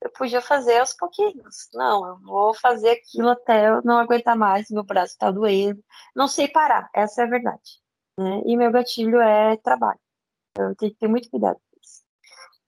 eu 0.00 0.10
podia 0.10 0.40
fazer 0.40 0.78
aos 0.78 0.94
pouquinhos. 0.94 1.68
Não, 1.74 2.06
eu 2.06 2.18
vou 2.20 2.54
fazer 2.54 2.90
aquilo 2.90 3.28
até 3.30 3.68
eu 3.68 3.82
não 3.84 3.98
aguentar 3.98 4.36
mais, 4.36 4.70
meu 4.70 4.84
braço 4.84 5.12
está 5.12 5.30
doendo. 5.30 5.82
Não 6.14 6.28
sei 6.28 6.48
parar, 6.48 6.88
essa 6.94 7.22
é 7.22 7.24
a 7.24 7.28
verdade. 7.28 7.80
Né? 8.18 8.42
E 8.46 8.56
meu 8.56 8.70
gatilho 8.72 9.20
é 9.20 9.56
trabalho. 9.58 10.00
Então, 10.50 10.70
eu 10.70 10.76
tenho 10.76 10.92
que 10.92 10.98
ter 10.98 11.08
muito 11.08 11.30
cuidado. 11.30 11.60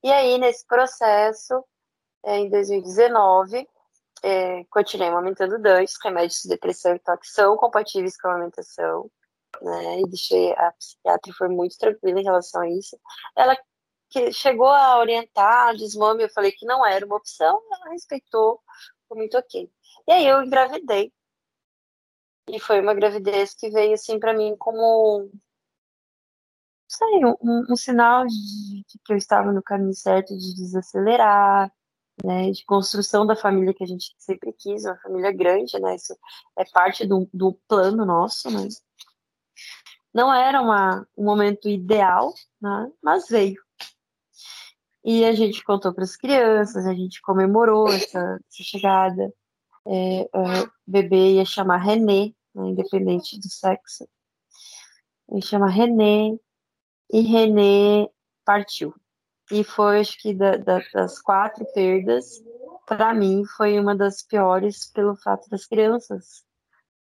E 0.04 0.12
aí, 0.12 0.36
nesse 0.36 0.66
processo, 0.66 1.64
é, 2.24 2.36
em 2.36 2.50
2019, 2.50 3.66
é, 4.22 4.62
continuei 4.66 5.08
amamentando 5.08 5.58
dois 5.58 5.94
remédios 6.04 6.42
de 6.42 6.50
depressão 6.50 6.94
e 6.94 6.98
toque 6.98 7.26
compatíveis 7.58 8.14
com 8.20 8.28
a 8.28 8.32
amamentação, 8.32 9.10
né? 9.62 10.00
E 10.00 10.06
deixei, 10.06 10.52
a 10.52 10.72
psiquiatra 10.72 11.32
foi 11.38 11.48
muito 11.48 11.78
tranquila 11.78 12.20
em 12.20 12.24
relação 12.24 12.60
a 12.60 12.68
isso. 12.68 12.98
Ela 13.34 13.56
que 14.10 14.30
chegou 14.30 14.68
a 14.68 14.98
orientar 14.98 15.74
desmame, 15.74 16.24
eu 16.24 16.30
falei 16.30 16.52
que 16.52 16.66
não 16.66 16.84
era 16.86 17.06
uma 17.06 17.16
opção, 17.16 17.60
ela 17.72 17.90
respeitou, 17.90 18.60
foi 19.08 19.16
muito 19.16 19.38
ok. 19.38 19.70
E 20.06 20.12
aí 20.12 20.26
eu 20.26 20.42
engravidei 20.42 21.12
E 22.48 22.60
foi 22.60 22.80
uma 22.80 22.94
gravidez 22.94 23.54
que 23.54 23.70
veio 23.70 23.94
assim 23.94 24.20
para 24.20 24.34
mim 24.34 24.54
como 24.58 25.30
sei, 26.94 27.24
um, 27.24 27.64
um 27.70 27.76
sinal 27.76 28.26
de, 28.26 28.34
de 28.34 28.98
que 29.04 29.12
eu 29.12 29.16
estava 29.16 29.52
no 29.52 29.62
caminho 29.62 29.94
certo 29.94 30.36
de 30.36 30.54
desacelerar, 30.54 31.72
né, 32.22 32.50
de 32.50 32.64
construção 32.64 33.26
da 33.26 33.34
família 33.34 33.74
que 33.74 33.82
a 33.82 33.86
gente 33.86 34.14
sempre 34.18 34.52
quis, 34.52 34.84
uma 34.84 34.96
família 34.98 35.32
grande, 35.32 35.78
né, 35.80 35.96
isso 35.96 36.16
é 36.58 36.64
parte 36.72 37.06
do, 37.06 37.28
do 37.32 37.58
plano 37.68 38.04
nosso, 38.04 38.50
né. 38.50 38.68
Não 40.12 40.32
era 40.32 40.62
uma, 40.62 41.06
um 41.16 41.24
momento 41.24 41.68
ideal, 41.68 42.32
né, 42.60 42.90
mas 43.02 43.28
veio. 43.28 43.60
E 45.04 45.24
a 45.24 45.32
gente 45.32 45.62
contou 45.64 45.92
para 45.92 46.04
as 46.04 46.16
crianças, 46.16 46.86
a 46.86 46.94
gente 46.94 47.20
comemorou 47.20 47.88
essa, 47.88 48.18
essa 48.18 48.62
chegada. 48.62 49.30
É, 49.86 50.22
o 50.32 50.70
bebê 50.86 51.34
ia 51.34 51.44
chamar 51.44 51.76
René, 51.76 52.32
né, 52.54 52.68
independente 52.68 53.38
do 53.38 53.48
sexo. 53.50 54.08
Ele 55.30 55.42
chama 55.42 55.68
René, 55.68 56.38
e 57.14 57.20
René 57.20 58.10
partiu. 58.44 58.92
E 59.48 59.62
foi, 59.62 60.00
acho 60.00 60.20
que, 60.20 60.34
da, 60.34 60.56
da, 60.56 60.80
das 60.92 61.22
quatro 61.22 61.64
perdas, 61.72 62.42
para 62.88 63.14
mim, 63.14 63.44
foi 63.56 63.78
uma 63.78 63.94
das 63.94 64.20
piores 64.20 64.90
pelo 64.90 65.14
fato 65.14 65.48
das 65.48 65.64
crianças 65.64 66.44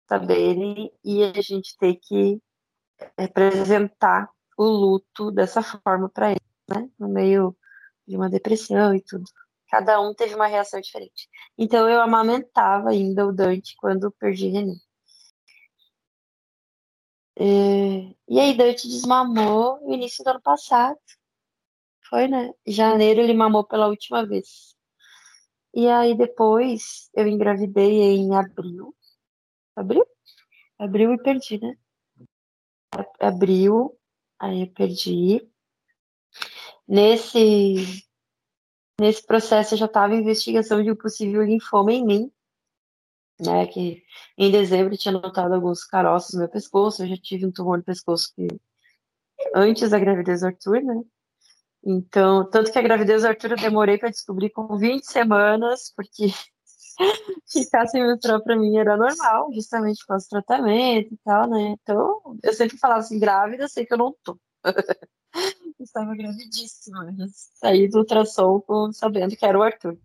saberem 0.08 0.92
e 1.04 1.24
a 1.24 1.42
gente 1.42 1.76
ter 1.80 1.96
que 1.96 2.40
representar 3.18 4.30
o 4.56 4.66
luto 4.66 5.32
dessa 5.32 5.64
forma 5.64 6.08
para 6.08 6.30
eles, 6.30 6.42
né? 6.70 6.88
No 7.00 7.10
meio 7.10 7.58
de 8.08 8.16
uma 8.16 8.30
depressão 8.30 8.94
e 8.94 9.02
tudo. 9.02 9.24
Cada 9.68 10.00
um 10.00 10.14
teve 10.14 10.36
uma 10.36 10.46
reação 10.46 10.80
diferente. 10.80 11.28
Então 11.58 11.90
eu 11.90 12.00
amamentava 12.00 12.92
ainda 12.92 13.26
o 13.26 13.32
Dante 13.32 13.74
quando 13.80 14.12
perdi 14.12 14.50
René. 14.50 14.76
É, 17.36 18.14
e 18.28 18.40
aí, 18.40 18.56
Dante 18.56 18.88
desmamou 18.88 19.80
no 19.82 19.94
início 19.94 20.24
do 20.24 20.30
ano 20.30 20.42
passado. 20.42 20.98
Foi, 22.10 22.28
né? 22.28 22.54
Em 22.66 22.72
janeiro 22.72 23.22
ele 23.22 23.34
mamou 23.34 23.64
pela 23.64 23.88
última 23.88 24.26
vez. 24.26 24.76
E 25.74 25.88
aí 25.88 26.16
depois 26.16 27.10
eu 27.16 27.28
engravidei 27.28 28.18
em 28.18 28.36
abril. 28.36 28.96
Abril? 29.76 30.06
Abril 30.78 31.14
e 31.14 31.24
perdi, 31.24 31.60
né? 31.60 31.76
Abril, 33.20 33.98
aí 34.40 34.62
eu 34.62 34.68
perdi. 34.68 35.50
Nesse, 36.88 38.06
nesse 39.00 39.26
processo 39.26 39.74
eu 39.74 39.80
já 39.80 39.86
estava 39.86 40.14
em 40.14 40.20
investigação 40.20 40.84
de 40.84 40.92
um 40.92 40.96
possível 40.96 41.42
linfoma 41.44 41.94
em 41.94 42.06
mim 42.06 42.32
né? 43.46 43.66
Que 43.68 44.04
em 44.38 44.52
dezembro 44.52 44.98
tinha 44.98 45.12
notado 45.12 45.54
alguns 45.54 45.84
caroços 45.84 46.34
no 46.34 46.40
meu 46.40 46.50
pescoço, 46.50 47.04
eu 47.04 47.08
já 47.08 47.18
tive 47.18 47.46
um 47.46 47.52
tumor 47.52 47.78
no 47.78 47.84
pescoço 47.84 48.34
que 48.36 48.48
antes 49.56 49.90
da 49.90 50.00
gravidez 50.00 50.42
do 50.42 50.48
Arthur, 50.48 50.82
né? 50.82 51.02
Então, 51.86 52.50
tanto 52.50 52.72
que 52.72 52.80
a 52.80 52.82
gravidez 52.82 53.24
do 53.24 53.28
Arthur 53.28 53.52
eu 53.52 53.58
demorei 53.58 53.98
para 53.98 54.10
descobrir 54.10 54.50
com 54.52 54.78
20 54.78 55.04
semanas, 55.04 55.92
porque 55.96 56.28
ficar 57.52 57.88
sem 57.88 58.06
menstruar 58.06 58.42
para 58.42 58.56
mim 58.56 58.78
era 58.78 58.96
normal, 58.96 59.52
justamente 59.54 60.06
com 60.06 60.14
o 60.14 60.18
tratamento 60.30 61.14
e 61.14 61.18
tal, 61.26 61.50
né? 61.50 61.76
Então, 61.82 62.38
eu 62.42 62.54
sempre 62.54 62.78
falava 62.78 63.02
assim, 63.02 63.20
grávida, 63.20 63.68
sei 63.68 63.86
que 63.86 63.94
eu 63.94 63.98
não 63.98 64.16
tô. 64.24 64.40
Estava 65.80 66.16
gravidíssima, 66.16 67.14
saí 67.56 67.90
do 67.90 68.00
ultrassom 68.00 68.64
sabendo 68.94 69.36
que 69.36 69.46
era 69.46 69.60
o 69.60 69.64
Arthur. 69.64 69.98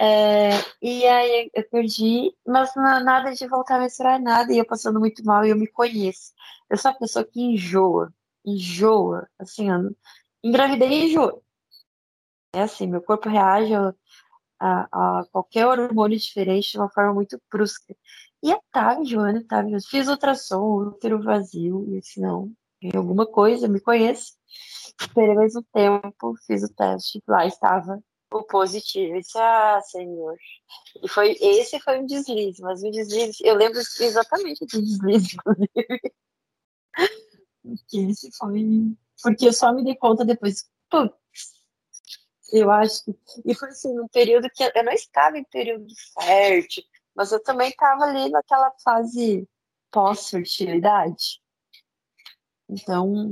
É, 0.00 0.50
e 0.80 1.04
aí 1.06 1.50
eu 1.52 1.68
perdi, 1.68 2.32
mas 2.46 2.74
nada 2.76 3.32
de 3.32 3.46
voltar 3.48 3.76
a 3.76 3.80
menstruar, 3.80 4.20
nada, 4.22 4.52
e 4.52 4.58
eu 4.58 4.64
passando 4.66 5.00
muito 5.00 5.24
mal, 5.24 5.44
e 5.44 5.50
eu 5.50 5.56
me 5.56 5.66
conheço. 5.66 6.32
Eu 6.70 6.76
sou 6.78 6.92
a 6.92 6.94
pessoa 6.94 7.24
que 7.24 7.40
enjoa, 7.40 8.12
enjoa, 8.44 9.28
assim, 9.38 9.70
eu 9.70 9.96
engravidei 10.42 10.88
e 10.88 11.04
enjoa. 11.06 11.42
É 12.54 12.62
assim, 12.62 12.86
meu 12.86 13.02
corpo 13.02 13.28
reage 13.28 13.74
a, 13.74 13.94
a, 14.60 15.20
a, 15.20 15.26
qualquer 15.32 15.66
hormônio 15.66 16.18
diferente 16.18 16.72
de 16.72 16.78
uma 16.78 16.90
forma 16.90 17.14
muito 17.14 17.40
brusca. 17.50 17.94
E 18.42 18.50
eu 18.50 18.60
tava 18.72 19.00
enjoando, 19.00 19.44
tava 19.44 19.66
enjoando. 19.66 19.86
Fiz 19.88 20.08
ultrassom, 20.08 20.88
útero 20.88 21.22
vazio, 21.22 21.84
e 21.88 22.00
disse, 22.00 22.20
não, 22.20 22.52
tem 22.80 22.92
alguma 22.96 23.26
coisa, 23.26 23.68
me 23.68 23.80
conheço. 23.80 24.34
Esperei 25.00 25.34
mais 25.34 25.56
um 25.56 25.62
tempo, 25.72 26.34
fiz 26.46 26.62
o 26.62 26.74
teste, 26.74 27.22
lá 27.26 27.46
estava 27.46 28.02
o 28.30 28.42
positivo. 28.42 29.14
Eu 29.14 29.20
disse, 29.20 29.38
ah, 29.38 29.80
senhor. 29.82 30.36
E 31.02 31.08
foi, 31.08 31.36
esse 31.40 31.78
foi 31.80 32.00
um 32.00 32.06
deslize, 32.06 32.60
mas 32.62 32.82
um 32.82 32.90
deslize, 32.90 33.38
eu 33.42 33.54
lembro 33.54 33.78
exatamente 33.78 34.66
do 34.66 34.82
deslize, 34.82 35.34
inclusive. 35.34 36.00
Esse 37.92 38.30
foi. 38.36 38.96
Porque 39.22 39.48
eu 39.48 39.52
só 39.52 39.72
me 39.72 39.84
dei 39.84 39.96
conta 39.96 40.24
depois. 40.24 40.68
Putz, 40.90 41.14
eu 42.52 42.70
acho 42.70 43.04
que. 43.04 43.14
E 43.44 43.54
foi 43.54 43.68
assim, 43.68 43.98
um 43.98 44.08
período 44.08 44.48
que 44.50 44.62
eu 44.62 44.84
não 44.84 44.92
estava 44.92 45.38
em 45.38 45.44
período 45.44 45.86
fértil, 46.14 46.82
mas 47.14 47.32
eu 47.32 47.42
também 47.42 47.70
estava 47.70 48.04
ali 48.04 48.30
naquela 48.30 48.72
fase 48.82 49.48
pós-fertilidade. 49.90 51.40
Então, 52.68 53.30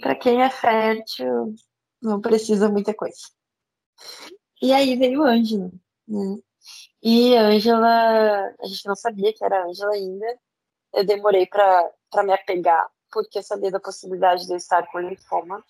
para 0.00 0.14
quem 0.14 0.42
é 0.42 0.50
fértil, 0.50 1.54
não 2.00 2.20
precisa 2.20 2.68
muita 2.68 2.94
coisa. 2.94 3.20
E 4.60 4.72
aí 4.72 4.96
veio 4.96 5.22
Ângela, 5.22 5.70
né? 6.06 6.38
E 7.02 7.36
Ângela, 7.36 8.54
a 8.60 8.66
gente 8.66 8.86
não 8.86 8.94
sabia 8.94 9.32
que 9.32 9.44
era 9.44 9.64
Ângela 9.66 9.92
ainda. 9.92 10.38
Eu 10.92 11.04
demorei 11.04 11.46
para 11.46 12.22
me 12.22 12.32
apegar, 12.32 12.88
porque 13.10 13.38
eu 13.38 13.42
sabia 13.42 13.70
da 13.70 13.80
possibilidade 13.80 14.46
de 14.46 14.52
eu 14.52 14.56
estar 14.56 14.86
com 14.90 15.00
linfoma. 15.00 15.64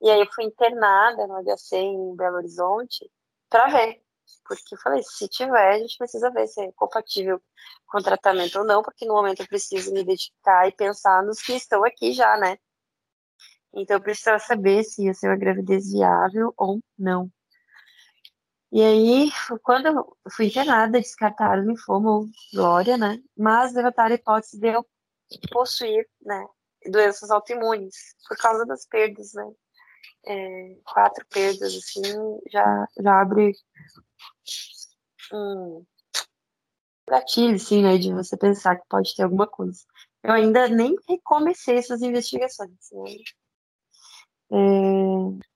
E 0.00 0.08
aí 0.08 0.20
eu 0.20 0.32
fui 0.32 0.44
internada 0.44 1.26
no 1.26 1.42
HC 1.42 1.76
em 1.76 2.14
Belo 2.14 2.36
Horizonte 2.36 3.10
para 3.50 3.66
ver. 3.68 4.02
Porque 4.46 4.74
eu 4.74 4.78
falei, 4.78 5.02
se 5.02 5.26
tiver, 5.28 5.74
a 5.74 5.78
gente 5.78 5.96
precisa 5.96 6.30
ver 6.30 6.46
se 6.46 6.60
é 6.60 6.70
compatível 6.72 7.40
com 7.86 8.00
tratamento 8.00 8.58
ou 8.58 8.64
não, 8.64 8.82
porque 8.82 9.06
no 9.06 9.14
momento 9.14 9.40
eu 9.40 9.48
preciso 9.48 9.92
me 9.92 10.04
dedicar 10.04 10.68
e 10.68 10.72
pensar 10.72 11.22
nos 11.22 11.40
que 11.40 11.54
estão 11.54 11.82
aqui 11.82 12.12
já, 12.12 12.36
né? 12.36 12.58
Então 13.74 13.96
eu 13.96 14.02
precisava 14.02 14.38
saber 14.38 14.84
se 14.84 15.04
ia 15.04 15.14
ser 15.14 15.28
uma 15.28 15.36
gravidez 15.36 15.92
viável 15.92 16.52
ou 16.56 16.80
não. 16.98 17.30
E 18.70 18.82
aí, 18.82 19.30
quando 19.62 19.86
eu 19.86 20.16
fui 20.30 20.46
internada, 20.46 21.00
descartaram 21.00 21.64
linfoma 21.64 22.10
ou 22.10 22.26
glória, 22.52 22.98
né? 22.98 23.18
Mas 23.36 23.72
levantaram 23.72 24.12
a 24.12 24.14
hipótese 24.14 24.58
de 24.58 24.68
eu 24.68 24.86
possuir, 25.50 26.06
né? 26.20 26.46
Doenças 26.90 27.30
autoimunes, 27.30 28.14
por 28.28 28.36
causa 28.36 28.66
das 28.66 28.86
perdas, 28.86 29.32
né? 29.32 29.50
É, 30.26 30.76
quatro 30.84 31.26
perdas, 31.28 31.74
assim, 31.74 32.02
já, 32.50 32.86
já 33.00 33.20
abre 33.20 33.52
um 35.32 35.84
gatilho, 37.08 37.56
assim, 37.56 37.82
né? 37.82 37.96
De 37.96 38.12
você 38.12 38.36
pensar 38.36 38.76
que 38.76 38.86
pode 38.88 39.14
ter 39.16 39.22
alguma 39.22 39.46
coisa. 39.46 39.80
Eu 40.22 40.32
ainda 40.32 40.68
nem 40.68 40.94
recomecei 41.08 41.76
essas 41.78 42.02
investigações, 42.02 42.70
né? 42.92 43.16
É, 44.50 45.47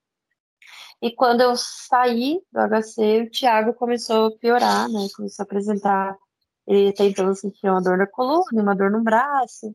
e 1.02 1.10
quando 1.10 1.40
eu 1.40 1.56
saí 1.56 2.40
do 2.52 2.60
HC, 2.60 3.22
o 3.22 3.30
Thiago 3.30 3.74
começou 3.74 4.26
a 4.26 4.38
piorar, 4.38 4.88
né? 4.88 5.08
Começou 5.16 5.42
a 5.42 5.44
apresentar. 5.44 6.16
Ele 6.64 6.90
até 6.90 7.04
então 7.06 7.34
sentia 7.34 7.72
uma 7.72 7.82
dor 7.82 7.98
na 7.98 8.06
coluna, 8.06 8.62
uma 8.62 8.76
dor 8.76 8.88
no 8.88 9.02
braço. 9.02 9.74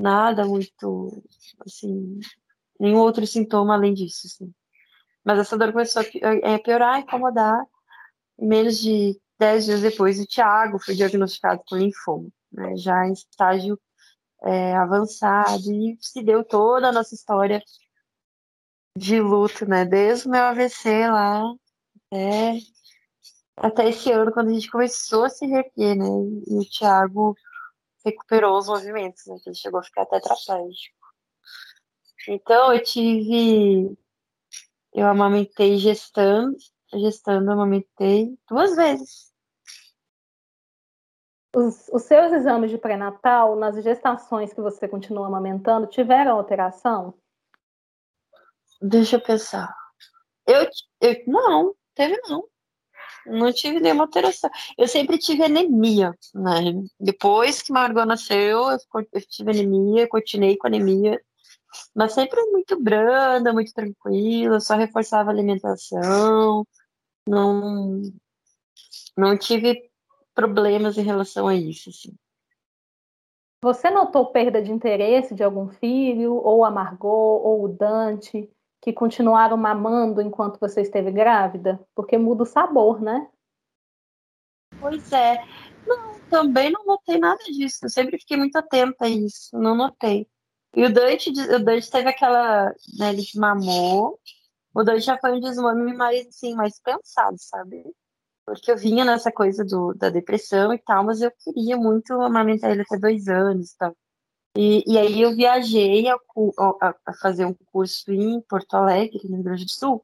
Nada 0.00 0.46
muito, 0.46 1.22
assim, 1.60 2.18
nenhum 2.80 3.00
outro 3.00 3.26
sintoma 3.26 3.74
além 3.74 3.92
disso, 3.92 4.26
assim. 4.26 4.50
Mas 5.22 5.40
essa 5.40 5.58
dor 5.58 5.72
começou 5.72 6.00
a 6.00 6.58
piorar, 6.58 6.94
a 6.94 7.00
incomodar. 7.00 7.62
Menos 8.38 8.78
de 8.78 9.20
10 9.38 9.66
dias 9.66 9.82
depois, 9.82 10.18
o 10.18 10.26
Thiago 10.26 10.78
foi 10.78 10.94
diagnosticado 10.94 11.62
com 11.68 11.76
linfoma, 11.76 12.30
né? 12.50 12.74
Já 12.76 13.06
em 13.06 13.12
estágio 13.12 13.78
é, 14.42 14.74
avançado. 14.74 15.70
E 15.70 15.98
se 16.00 16.22
deu 16.22 16.42
toda 16.42 16.88
a 16.88 16.92
nossa 16.92 17.14
história 17.14 17.62
de 18.96 19.20
luto, 19.20 19.68
né? 19.68 19.84
Desde 19.84 20.26
o 20.26 20.30
meu 20.30 20.42
AVC 20.42 21.06
lá 21.08 21.42
até, 22.10 22.58
até 23.56 23.88
esse 23.90 24.10
ano, 24.10 24.32
quando 24.32 24.48
a 24.48 24.52
gente 24.54 24.70
começou 24.70 25.24
a 25.24 25.28
se 25.28 25.46
reerguer, 25.46 25.96
né? 25.96 26.06
E 26.46 26.58
o 26.58 26.64
Thiago 26.64 27.36
recuperou 28.04 28.58
os 28.58 28.68
movimentos, 28.68 29.26
né? 29.26 29.36
Ele 29.44 29.54
chegou 29.54 29.80
a 29.80 29.82
ficar 29.82 30.06
tetraplégico. 30.06 30.96
Então, 32.28 32.72
eu 32.72 32.82
tive. 32.82 33.96
Eu 34.92 35.06
amamentei 35.06 35.76
gestando, 35.76 36.56
gestando, 36.92 37.50
amamentei 37.52 38.36
duas 38.48 38.74
vezes. 38.74 39.30
Os, 41.54 41.88
os 41.92 42.02
seus 42.02 42.32
exames 42.32 42.70
de 42.70 42.78
pré-natal, 42.78 43.56
nas 43.56 43.82
gestações 43.82 44.52
que 44.52 44.60
você 44.60 44.88
continua 44.88 45.26
amamentando, 45.26 45.86
tiveram 45.86 46.32
alteração? 46.32 47.14
Deixa 48.80 49.16
eu 49.16 49.20
pensar. 49.20 49.74
Eu, 50.46 50.68
eu 51.00 51.16
não, 51.26 51.74
teve 51.94 52.18
não. 52.28 52.44
não 53.26 53.52
tive 53.52 53.80
nenhuma 53.80 54.04
alteração. 54.04 54.50
Eu 54.78 54.86
sempre 54.88 55.18
tive 55.18 55.42
anemia, 55.44 56.14
né? 56.34 56.72
Depois 57.00 57.62
que 57.62 57.72
Margot 57.72 58.04
nasceu, 58.04 58.70
eu, 58.70 58.78
tive 59.28 59.50
anemia, 59.50 60.08
continuei 60.08 60.56
com 60.56 60.66
anemia, 60.66 61.20
mas 61.94 62.12
sempre 62.12 62.40
muito 62.52 62.80
branda, 62.80 63.52
muito 63.52 63.72
tranquila, 63.72 64.60
só 64.60 64.76
reforçava 64.76 65.30
a 65.30 65.32
alimentação, 65.32 66.66
não, 67.26 68.02
não 69.16 69.36
tive 69.36 69.90
problemas 70.34 70.96
em 70.98 71.02
relação 71.02 71.48
a 71.48 71.54
isso, 71.54 71.90
assim. 71.90 72.14
Você 73.62 73.90
notou 73.90 74.26
perda 74.26 74.62
de 74.62 74.70
interesse 74.70 75.34
de 75.34 75.42
algum 75.42 75.68
filho, 75.68 76.34
ou 76.34 76.64
a 76.64 76.70
Margot, 76.70 77.08
ou 77.08 77.64
o 77.64 77.68
Dante, 77.68 78.48
que 78.86 78.92
continuaram 78.92 79.56
mamando 79.56 80.22
enquanto 80.22 80.60
você 80.60 80.82
esteve 80.82 81.10
grávida? 81.10 81.84
Porque 81.92 82.16
muda 82.16 82.44
o 82.44 82.46
sabor, 82.46 83.02
né? 83.02 83.28
Pois 84.78 85.12
é. 85.12 85.44
Não, 85.84 86.20
também 86.30 86.70
não 86.70 86.86
notei 86.86 87.18
nada 87.18 87.42
disso. 87.46 87.84
Eu 87.84 87.88
sempre 87.88 88.16
fiquei 88.16 88.36
muito 88.36 88.54
atenta 88.54 89.06
a 89.06 89.08
isso. 89.08 89.58
Não 89.58 89.74
notei. 89.74 90.28
E 90.72 90.84
o 90.84 90.92
Dante, 90.92 91.30
o 91.30 91.64
Dante 91.64 91.90
teve 91.90 92.08
aquela. 92.08 92.66
Né, 92.96 93.08
ele 93.08 93.24
mamou. 93.34 94.20
O 94.72 94.84
Dante 94.84 95.00
já 95.00 95.18
foi 95.18 95.32
um 95.32 95.40
desmame 95.40 95.92
mais, 95.92 96.24
assim, 96.28 96.54
mais 96.54 96.78
pensado, 96.80 97.36
sabe? 97.40 97.82
Porque 98.44 98.70
eu 98.70 98.76
vinha 98.76 99.04
nessa 99.04 99.32
coisa 99.32 99.64
do, 99.64 99.94
da 99.94 100.10
depressão 100.10 100.72
e 100.72 100.78
tal, 100.78 101.02
mas 101.02 101.20
eu 101.20 101.32
queria 101.42 101.76
muito 101.76 102.12
amamentar 102.20 102.70
ele 102.70 102.82
até 102.82 102.96
dois 102.96 103.26
anos 103.26 103.72
e 103.72 103.78
tal. 103.78 103.96
E, 104.56 104.82
e 104.86 104.98
aí 104.98 105.20
eu 105.20 105.34
viajei 105.36 106.08
a, 106.08 106.16
a, 106.80 106.94
a, 107.06 107.12
fazer 107.14 107.44
um 107.44 107.54
curso 107.70 108.10
em 108.10 108.40
Porto 108.40 108.74
Alegre, 108.74 109.20
no 109.24 109.36
Rio 109.36 109.44
Grande 109.44 109.66
do 109.66 109.70
Sul, 109.70 110.02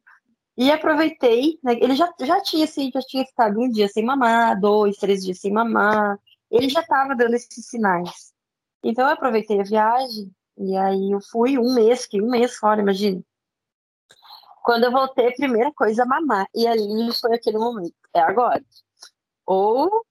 e 0.57 0.71
aproveitei, 0.71 1.59
né, 1.63 1.73
ele 1.81 1.95
já, 1.97 2.13
já 2.21 2.41
tinha 2.43 2.65
assim, 2.65 2.91
já 2.93 3.01
tinha 3.01 3.25
ficado 3.25 3.59
um 3.59 3.71
dia 3.71 3.89
sem 3.89 4.05
mamar, 4.05 4.61
dois, 4.61 4.99
três 4.99 5.25
dias 5.25 5.41
sem 5.41 5.51
mamar, 5.51 6.19
ele 6.51 6.69
já 6.69 6.81
estava 6.81 7.17
dando 7.17 7.35
esses 7.35 7.67
sinais. 7.67 8.35
Então 8.85 9.07
eu 9.07 9.15
aproveitei 9.15 9.59
a 9.61 9.65
viagem, 9.65 10.31
e 10.59 10.77
aí 10.77 11.13
eu 11.13 11.21
fui 11.31 11.59
um 11.59 11.75
mês, 11.75 12.05
que 12.07 12.21
um 12.21 12.29
mês 12.29 12.55
fora, 12.57 12.83
imagina. 12.83 13.23
Quando 14.63 14.85
eu 14.85 14.93
voltei, 14.93 15.29
a 15.29 15.33
primeira 15.33 15.73
coisa, 15.73 16.05
mamar. 16.05 16.47
E 16.55 16.67
ali 16.67 17.13
foi 17.21 17.35
aquele 17.35 17.59
momento, 17.59 17.95
é 18.15 18.21
agora. 18.21 18.65
Ou 19.47 20.05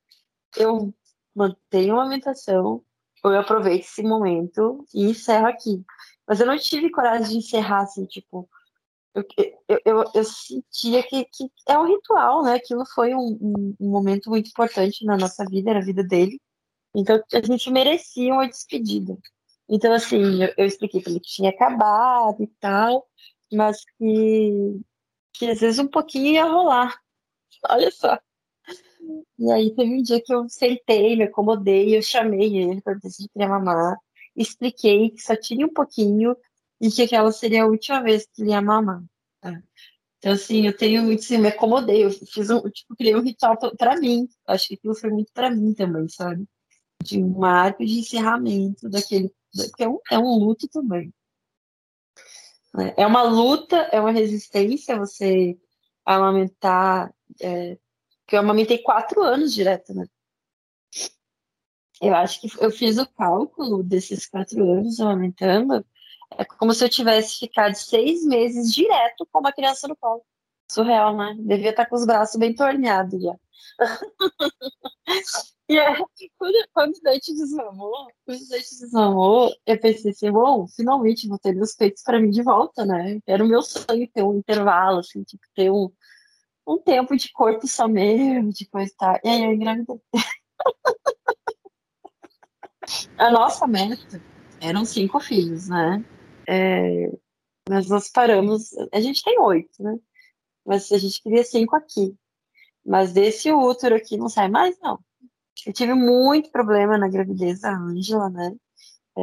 eu 0.57 0.93
mantenho 1.35 1.97
a 1.99 2.01
alimentação, 2.01 2.83
ou 3.23 3.31
eu 3.31 3.39
aproveito 3.39 3.83
esse 3.83 4.03
momento 4.03 4.85
e 4.93 5.03
encerro 5.05 5.47
aqui. 5.47 5.83
Mas 6.27 6.39
eu 6.39 6.47
não 6.47 6.57
tive 6.57 6.89
coragem 6.89 7.29
de 7.29 7.37
encerrar 7.37 7.81
assim, 7.81 8.05
tipo. 8.05 8.49
Eu, 9.13 9.25
eu, 9.67 9.79
eu, 9.85 10.03
eu 10.15 10.23
sentia 10.23 11.03
que, 11.03 11.25
que, 11.25 11.51
é 11.67 11.77
um 11.77 11.85
ritual, 11.85 12.43
né? 12.43 12.53
Aquilo 12.55 12.85
foi 12.85 13.13
um, 13.13 13.37
um, 13.41 13.75
um, 13.79 13.89
momento 13.89 14.29
muito 14.29 14.49
importante 14.49 15.05
na 15.05 15.17
nossa 15.17 15.43
vida, 15.45 15.73
na 15.73 15.81
vida 15.81 16.03
dele. 16.03 16.39
Então 16.95 17.21
a 17.33 17.41
gente 17.41 17.69
merecia 17.69 18.33
uma 18.33 18.47
despedida. 18.47 19.17
Então, 19.69 19.93
assim, 19.93 20.43
eu, 20.43 20.53
eu 20.57 20.65
expliquei 20.65 21.01
para 21.01 21.11
ele 21.11 21.19
que 21.19 21.29
tinha 21.29 21.49
acabado 21.49 22.41
e 22.43 22.47
tal, 22.59 23.07
mas 23.51 23.83
que, 23.97 24.81
que 25.33 25.49
às 25.49 25.59
vezes 25.59 25.79
um 25.79 25.87
pouquinho 25.87 26.33
ia 26.33 26.45
rolar. 26.45 26.97
Olha 27.69 27.91
só. 27.91 28.17
E 29.37 29.51
aí 29.51 29.73
teve 29.75 29.93
um 29.93 30.01
dia 30.01 30.21
que 30.23 30.33
eu 30.33 30.47
sentei, 30.49 31.15
me 31.15 31.23
acomodei, 31.23 31.97
eu 31.97 32.01
chamei 32.01 32.57
ele 32.57 32.81
para 32.81 32.93
decidir 32.95 33.27
que 33.27 33.33
queria 33.33 33.49
mamar, 33.49 33.97
expliquei 34.35 35.09
que 35.09 35.21
só 35.21 35.35
tinha 35.35 35.65
um 35.65 35.73
pouquinho 35.73 36.35
e 36.79 36.89
que 36.89 37.03
aquela 37.03 37.31
seria 37.31 37.63
a 37.63 37.67
última 37.67 38.01
vez 38.01 38.27
que 38.27 38.41
ele 38.41 38.51
ia 38.51 38.61
mamar. 38.61 39.03
Tá? 39.39 39.61
Então, 40.21 40.33
assim, 40.33 40.67
eu 40.67 40.77
tenho 40.77 41.01
muito, 41.03 41.21
assim, 41.21 41.39
me 41.39 41.47
acomodei, 41.47 42.05
eu 42.05 42.11
fiz 42.11 42.51
um, 42.51 42.61
tipo, 42.69 42.95
criei 42.95 43.15
um 43.15 43.21
ritual 43.21 43.57
para 43.75 43.99
mim. 43.99 44.27
Acho 44.45 44.67
que 44.67 44.75
aquilo 44.75 44.93
foi 44.93 45.09
muito 45.09 45.31
para 45.33 45.49
mim 45.49 45.73
também, 45.73 46.07
sabe? 46.09 46.47
De 47.03 47.17
um 47.23 47.39
marco 47.39 47.83
de 47.83 47.99
encerramento 47.99 48.87
daquele, 48.87 49.33
que 49.75 49.83
é 49.83 49.89
um, 49.89 49.99
é 50.11 50.19
um 50.19 50.37
luto 50.37 50.67
também. 50.67 51.11
É 52.95 53.05
uma 53.05 53.23
luta, 53.23 53.77
é 53.91 53.99
uma 53.99 54.11
resistência 54.11 54.97
você 54.97 55.57
amamentar 56.05 57.11
é, 57.41 57.77
porque 58.31 58.37
eu 58.37 58.39
amamentei 58.39 58.77
quatro 58.77 59.21
anos 59.21 59.53
direto, 59.53 59.93
né? 59.93 60.05
Eu 62.01 62.15
acho 62.15 62.39
que 62.39 62.49
eu 62.63 62.71
fiz 62.71 62.97
o 62.97 63.05
cálculo 63.05 63.83
desses 63.83 64.25
quatro 64.25 64.71
anos 64.71 65.01
amamentando. 65.01 65.85
É 66.37 66.45
como 66.45 66.73
se 66.73 66.81
eu 66.81 66.89
tivesse 66.89 67.39
ficado 67.39 67.75
seis 67.75 68.23
meses 68.23 68.73
direto 68.73 69.27
com 69.29 69.39
uma 69.39 69.51
criança 69.51 69.85
no 69.85 69.97
colo. 69.97 70.23
Surreal, 70.71 71.15
né? 71.17 71.35
Devia 71.39 71.71
estar 71.71 71.85
com 71.87 71.97
os 71.97 72.05
braços 72.05 72.37
bem 72.39 72.55
torneados 72.55 73.21
já. 73.21 73.35
e 75.67 75.77
aí, 75.77 76.01
quando, 76.37 76.67
quando 76.73 76.95
o 76.95 77.01
Dante 77.01 77.33
desmamou, 77.33 78.07
quando 78.25 78.39
o 78.39 78.47
desmamou, 78.47 79.53
eu 79.65 79.77
pensei 79.77 80.11
assim, 80.11 80.31
bom, 80.31 80.65
finalmente 80.69 81.27
vou 81.27 81.37
ter 81.37 81.53
meus 81.53 81.75
peitos 81.75 82.01
para 82.01 82.17
mim 82.17 82.29
de 82.29 82.41
volta, 82.41 82.85
né? 82.85 83.19
Era 83.27 83.43
o 83.43 83.47
meu 83.47 83.61
sonho 83.61 84.09
ter 84.13 84.23
um 84.23 84.37
intervalo, 84.37 84.99
assim, 84.99 85.21
tipo, 85.21 85.43
ter 85.53 85.69
um, 85.69 85.91
um 86.67 86.79
tempo 86.79 87.15
de 87.15 87.31
corpo 87.31 87.67
só 87.67 87.87
mesmo, 87.87 88.51
de 88.51 88.65
coisa 88.67 88.91
e 88.91 88.95
tal. 88.95 89.19
E 89.23 89.29
aí 89.29 89.43
eu 89.43 89.53
engravidei. 89.53 90.01
a 93.17 93.31
nossa 93.31 93.67
meta 93.67 94.21
eram 94.61 94.85
cinco 94.85 95.19
filhos, 95.19 95.69
né? 95.69 96.03
É, 96.47 97.11
mas 97.69 97.89
nós 97.89 98.09
paramos. 98.09 98.71
A 98.93 98.99
gente 98.99 99.23
tem 99.23 99.39
oito, 99.39 99.81
né? 99.81 99.97
Mas 100.65 100.91
a 100.91 100.97
gente 100.97 101.21
queria 101.21 101.43
cinco 101.43 101.75
aqui. 101.75 102.15
Mas 102.85 103.13
desse 103.13 103.51
útero 103.51 103.95
aqui 103.95 104.17
não 104.17 104.29
sai 104.29 104.49
mais, 104.49 104.77
não. 104.79 104.99
Eu 105.65 105.73
tive 105.73 105.93
muito 105.93 106.51
problema 106.51 106.97
na 106.97 107.07
gravidez 107.07 107.61
da 107.61 107.75
Ângela, 107.75 108.29
né? 108.29 108.55
É, 109.17 109.21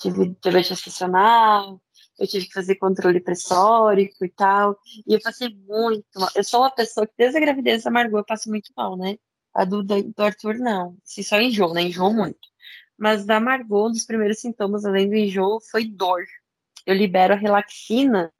tive 0.00 0.36
diabetes 0.42 0.68
gestacional, 0.68 1.80
eu 2.22 2.28
tive 2.28 2.46
que 2.46 2.52
fazer 2.52 2.76
controle 2.76 3.20
pressórico 3.20 4.24
e 4.24 4.28
tal. 4.28 4.78
E 5.04 5.12
eu 5.14 5.20
passei 5.20 5.48
muito 5.48 6.04
mal. 6.14 6.28
Eu 6.36 6.44
sou 6.44 6.60
uma 6.60 6.70
pessoa 6.70 7.04
que 7.04 7.12
desde 7.18 7.36
a 7.36 7.40
gravidez 7.40 7.82
da 7.82 7.90
Margot 7.90 8.18
eu 8.18 8.24
passo 8.24 8.48
muito 8.48 8.72
mal, 8.76 8.96
né? 8.96 9.18
A 9.52 9.64
do, 9.64 9.82
do 9.82 10.22
Arthur, 10.22 10.54
não. 10.54 10.96
Se 11.02 11.24
só 11.24 11.40
enjoo, 11.40 11.74
né? 11.74 11.82
Enjoo 11.82 12.14
muito. 12.14 12.38
Mas 12.96 13.26
da 13.26 13.40
Margot, 13.40 13.88
um 13.88 13.90
dos 13.90 14.06
primeiros 14.06 14.38
sintomas, 14.38 14.84
além 14.84 15.08
do 15.08 15.16
enjoo, 15.16 15.60
foi 15.68 15.84
dor. 15.84 16.22
Eu 16.86 16.94
libero 16.94 17.34
a 17.34 17.36
relaxina, 17.36 18.32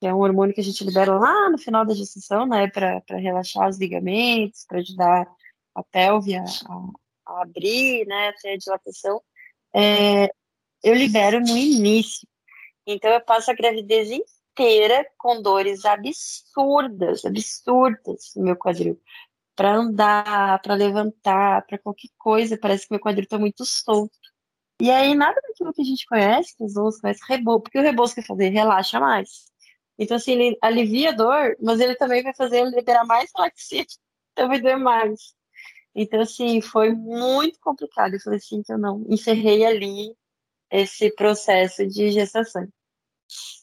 que 0.00 0.06
é 0.08 0.12
um 0.12 0.18
hormônio 0.18 0.52
que 0.52 0.60
a 0.60 0.64
gente 0.64 0.82
libera 0.84 1.16
lá 1.16 1.48
no 1.48 1.58
final 1.58 1.86
da 1.86 1.94
gestação, 1.94 2.44
né? 2.44 2.68
Para 2.68 3.00
relaxar 3.10 3.68
os 3.68 3.78
ligamentos, 3.78 4.64
para 4.66 4.80
ajudar 4.80 5.28
a 5.76 5.84
pelve 5.84 6.34
a, 6.34 6.42
a, 6.42 7.34
a, 7.34 7.42
abrir, 7.42 8.04
né? 8.04 8.30
Até 8.30 8.54
a 8.54 8.58
dilatação. 8.58 9.22
É, 9.72 10.26
eu 10.82 10.94
libero 10.94 11.38
no 11.38 11.56
início. 11.56 12.26
Então 12.90 13.10
eu 13.10 13.20
passo 13.20 13.50
a 13.50 13.54
gravidez 13.54 14.10
inteira 14.10 15.06
com 15.18 15.42
dores 15.42 15.84
absurdas, 15.84 17.22
absurdas 17.22 18.32
no 18.34 18.44
meu 18.44 18.56
quadril. 18.56 18.98
Para 19.54 19.74
andar, 19.76 20.62
para 20.62 20.74
levantar, 20.74 21.66
para 21.66 21.78
qualquer 21.78 22.08
coisa, 22.16 22.56
parece 22.58 22.86
que 22.88 22.94
meu 22.94 23.00
quadril 23.00 23.24
está 23.24 23.38
muito 23.38 23.62
solto. 23.66 24.18
E 24.80 24.90
aí 24.90 25.14
nada 25.14 25.38
daquilo 25.42 25.72
que 25.74 25.82
a 25.82 25.84
gente 25.84 26.06
conhece, 26.06 26.56
que 26.56 26.64
os 26.64 26.76
outros 26.76 27.00
conhecem, 27.00 27.26
reboço, 27.28 27.60
porque 27.62 27.78
o 27.78 27.82
reboço 27.82 28.14
quer 28.14 28.24
fazer 28.24 28.48
relaxa 28.48 28.98
mais. 28.98 29.28
Então, 29.98 30.16
assim, 30.16 30.32
ele 30.32 30.58
alivia 30.62 31.10
a 31.10 31.12
dor, 31.12 31.56
mas 31.60 31.80
ele 31.80 31.96
também 31.96 32.22
vai 32.22 32.34
fazer 32.34 32.64
liberar 32.70 33.04
mais 33.04 33.30
laxina, 33.36 33.84
então 34.32 34.48
vai 34.48 34.60
doer 34.60 34.78
mais. 34.78 35.34
Então, 35.94 36.20
assim, 36.20 36.60
foi 36.62 36.92
muito 36.94 37.58
complicado. 37.60 38.14
Eu 38.14 38.20
falei 38.20 38.38
assim, 38.38 38.62
que 38.62 38.72
eu 38.72 38.78
não 38.78 39.04
encerrei 39.08 39.66
ali 39.66 40.16
esse 40.70 41.10
processo 41.14 41.86
de 41.86 42.10
gestação. 42.12 42.68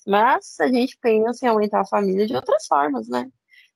Mas 0.06 0.60
a 0.60 0.68
gente 0.68 0.98
pensa 1.02 1.46
em 1.46 1.50
aumentar 1.50 1.82
a 1.82 1.86
família 1.86 2.28
de 2.28 2.36
outras 2.36 2.66
formas, 2.68 3.08
né? 3.08 3.30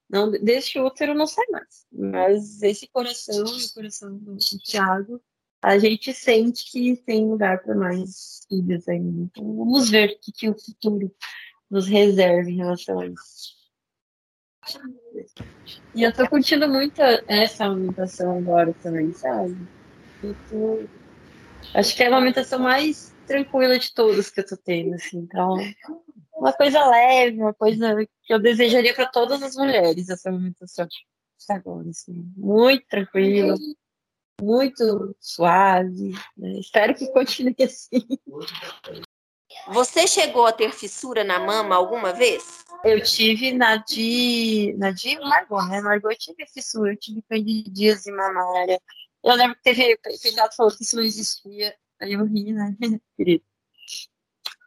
Não, 0.10 0.32
desse 0.32 0.80
útero 0.80 1.14
não 1.14 1.28
sai 1.28 1.46
mais. 1.52 1.86
Mas 1.92 2.64
esse 2.64 2.88
coração 2.88 3.44
o 3.44 3.74
coração 3.74 4.18
do 4.18 4.38
Thiago, 4.38 5.22
a 5.62 5.78
gente 5.78 6.14
sente 6.14 6.72
que 6.72 6.96
tem 6.98 7.30
lugar 7.30 7.62
para 7.62 7.76
mais 7.76 8.42
filhos 8.48 8.88
ainda. 8.88 9.22
Então 9.24 9.56
vamos 9.56 9.90
ver 9.90 10.10
o 10.10 10.20
que, 10.20 10.32
que 10.32 10.50
o 10.50 10.58
futuro 10.58 11.14
nos 11.70 11.88
reserva 11.88 12.50
em 12.50 12.58
relação 12.58 13.00
a 13.00 13.06
isso. 13.06 13.60
E 15.96 16.04
eu 16.04 16.14
tô 16.14 16.28
curtindo 16.28 16.68
muito 16.68 17.02
essa 17.28 17.66
alimentação 17.66 18.38
agora 18.38 18.74
também, 18.82 19.14
sabe? 19.14 19.56
Tô... 20.50 20.84
Acho 21.74 21.96
que 21.96 22.04
é 22.04 22.08
a 22.08 22.16
alimentação 22.16 22.60
mais 22.60 23.14
tranquila 23.30 23.78
de 23.78 23.94
todas 23.94 24.30
que 24.30 24.40
eu 24.40 24.46
tô 24.46 24.58
tendo, 24.58 24.96
assim. 24.96 25.20
Então, 25.20 25.56
uma 26.34 26.52
coisa 26.52 26.86
leve, 26.88 27.40
uma 27.40 27.54
coisa 27.54 27.96
que 28.24 28.34
eu 28.34 28.40
desejaria 28.40 28.94
para 28.94 29.06
todas 29.06 29.42
as 29.44 29.56
mulheres, 29.56 30.10
essa 30.10 30.30
alimentação 30.30 30.88
agora, 31.50 31.90
assim. 31.90 32.32
Muito 32.36 32.86
tranquila, 32.88 33.56
muito 34.42 35.16
suave. 35.20 36.12
Né? 36.38 36.60
Espero 36.60 36.94
que 36.94 37.12
continue 37.12 37.56
assim. 37.64 38.06
Você 39.68 40.08
chegou 40.08 40.46
a 40.46 40.54
ter 40.54 40.72
fissura 40.72 41.24
na 41.24 41.40
mama 41.40 41.76
alguma 41.76 42.14
vez? 42.14 42.64
Eu 42.84 43.02
tive 43.04 43.52
na 43.52 43.78
de. 43.78 44.74
Na 44.78 44.92
de 44.92 45.20
Margot, 45.20 45.66
né? 45.68 45.82
Margot 45.82 46.12
eu 46.12 46.18
tive 46.18 46.46
fissura, 46.48 46.94
eu 46.94 46.98
tive 46.98 47.22
candidíase 47.24 48.12
mamária. 48.12 48.80
Eu 49.24 49.36
lembro 49.36 49.56
que 49.56 49.64
teve. 49.64 49.94
O 49.96 50.00
pediatra 50.02 50.56
falou 50.56 50.72
que 50.76 50.84
isso 50.84 50.96
não 50.96 51.04
existia. 51.04 51.76
Aí 52.00 52.14
eu 52.14 52.26
ri, 52.26 52.54
né, 52.54 52.76
querido? 53.18 53.44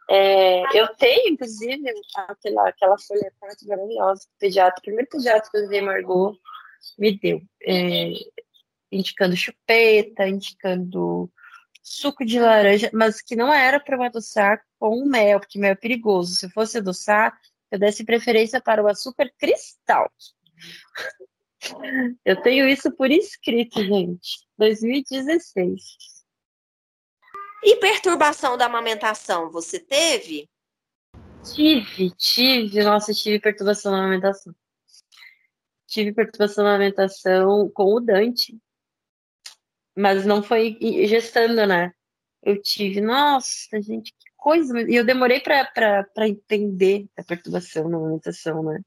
É, 0.09 0.77
eu 0.77 0.87
tenho, 0.95 1.33
inclusive, 1.33 1.81
aquela, 2.15 2.69
aquela 2.69 2.97
folha 2.99 3.33
4 3.39 3.67
maravilhosa 3.67 4.21
que 4.21 4.27
o 4.27 4.39
pediatra, 4.39 4.79
o 4.79 4.83
primeiro 4.83 5.09
pediatra 5.09 5.49
que 5.49 5.57
eu 5.57 5.63
usei 5.63 5.81
Margot 5.81 6.37
me 6.99 7.17
deu. 7.17 7.41
É, 7.65 8.11
indicando 8.91 9.35
chupeta, 9.35 10.27
indicando 10.27 11.31
suco 11.81 12.25
de 12.25 12.39
laranja, 12.39 12.89
mas 12.93 13.21
que 13.21 13.35
não 13.35 13.51
era 13.51 13.79
para 13.79 13.97
eu 13.97 14.03
adoçar 14.03 14.63
com 14.79 15.05
mel, 15.05 15.39
porque 15.39 15.59
mel 15.59 15.71
é 15.71 15.75
perigoso. 15.75 16.35
Se 16.35 16.49
fosse 16.49 16.77
adoçar, 16.77 17.37
eu 17.71 17.79
desse 17.79 18.05
preferência 18.05 18.61
para 18.61 18.83
o 18.83 18.87
açúcar 18.87 19.31
cristal. 19.37 20.11
Eu 22.23 22.41
tenho 22.41 22.67
isso 22.67 22.91
por 22.91 23.09
escrito, 23.09 23.83
gente. 23.83 24.45
2016. 24.57 26.12
E 27.63 27.77
perturbação 27.77 28.57
da 28.57 28.65
amamentação, 28.65 29.49
você 29.49 29.79
teve? 29.79 30.49
Tive, 31.43 32.11
tive. 32.11 32.83
Nossa, 32.83 33.13
tive 33.13 33.39
perturbação 33.39 33.91
na 33.91 33.99
amamentação. 33.99 34.53
Tive 35.87 36.13
perturbação 36.13 36.63
na 36.63 36.71
amamentação 36.71 37.69
com 37.69 37.93
o 37.93 37.99
Dante. 37.99 38.57
Mas 39.95 40.25
não 40.25 40.43
foi 40.43 40.77
gestando, 41.07 41.65
né? 41.65 41.93
Eu 42.41 42.61
tive, 42.61 42.99
nossa, 42.99 43.81
gente, 43.81 44.11
que 44.11 44.31
coisa. 44.35 44.81
E 44.81 44.95
eu 44.95 45.05
demorei 45.05 45.39
para 45.39 46.27
entender 46.27 47.07
a 47.17 47.23
perturbação 47.23 47.87
na 47.87 47.97
amamentação, 47.97 48.63
né? 48.63 48.81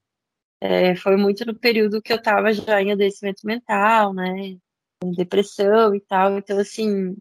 É, 0.61 0.97
foi 0.97 1.17
muito 1.17 1.45
no 1.47 1.55
período 1.55 2.03
que 2.03 2.13
eu 2.13 2.17
estava 2.17 2.53
já 2.53 2.83
em 2.83 2.93
adoecimento 2.93 3.47
mental, 3.47 4.13
né? 4.13 4.59
Em 5.03 5.13
depressão 5.13 5.95
e 5.95 6.01
tal. 6.01 6.39
Então, 6.39 6.59
assim, 6.59 7.17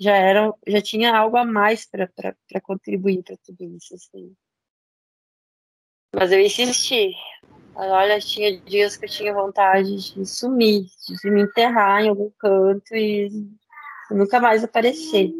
já 0.00 0.16
era, 0.16 0.52
já 0.66 0.80
tinha 0.80 1.14
algo 1.14 1.36
a 1.36 1.44
mais 1.44 1.86
para 1.86 2.60
contribuir 2.62 3.22
para 3.22 3.36
tudo 3.44 3.64
isso, 3.76 3.94
assim. 3.94 4.34
Mas 6.14 6.32
eu 6.32 6.40
insisti. 6.40 7.12
Olha, 7.74 8.18
tinha 8.18 8.58
dias 8.62 8.96
que 8.96 9.04
eu 9.04 9.10
tinha 9.10 9.34
vontade 9.34 10.14
de 10.14 10.26
sumir, 10.26 10.86
de 11.22 11.30
me 11.30 11.42
enterrar 11.42 12.02
em 12.02 12.08
algum 12.08 12.30
canto 12.30 12.96
e 12.96 13.28
nunca 14.10 14.40
mais 14.40 14.64
aparecer. 14.64 15.32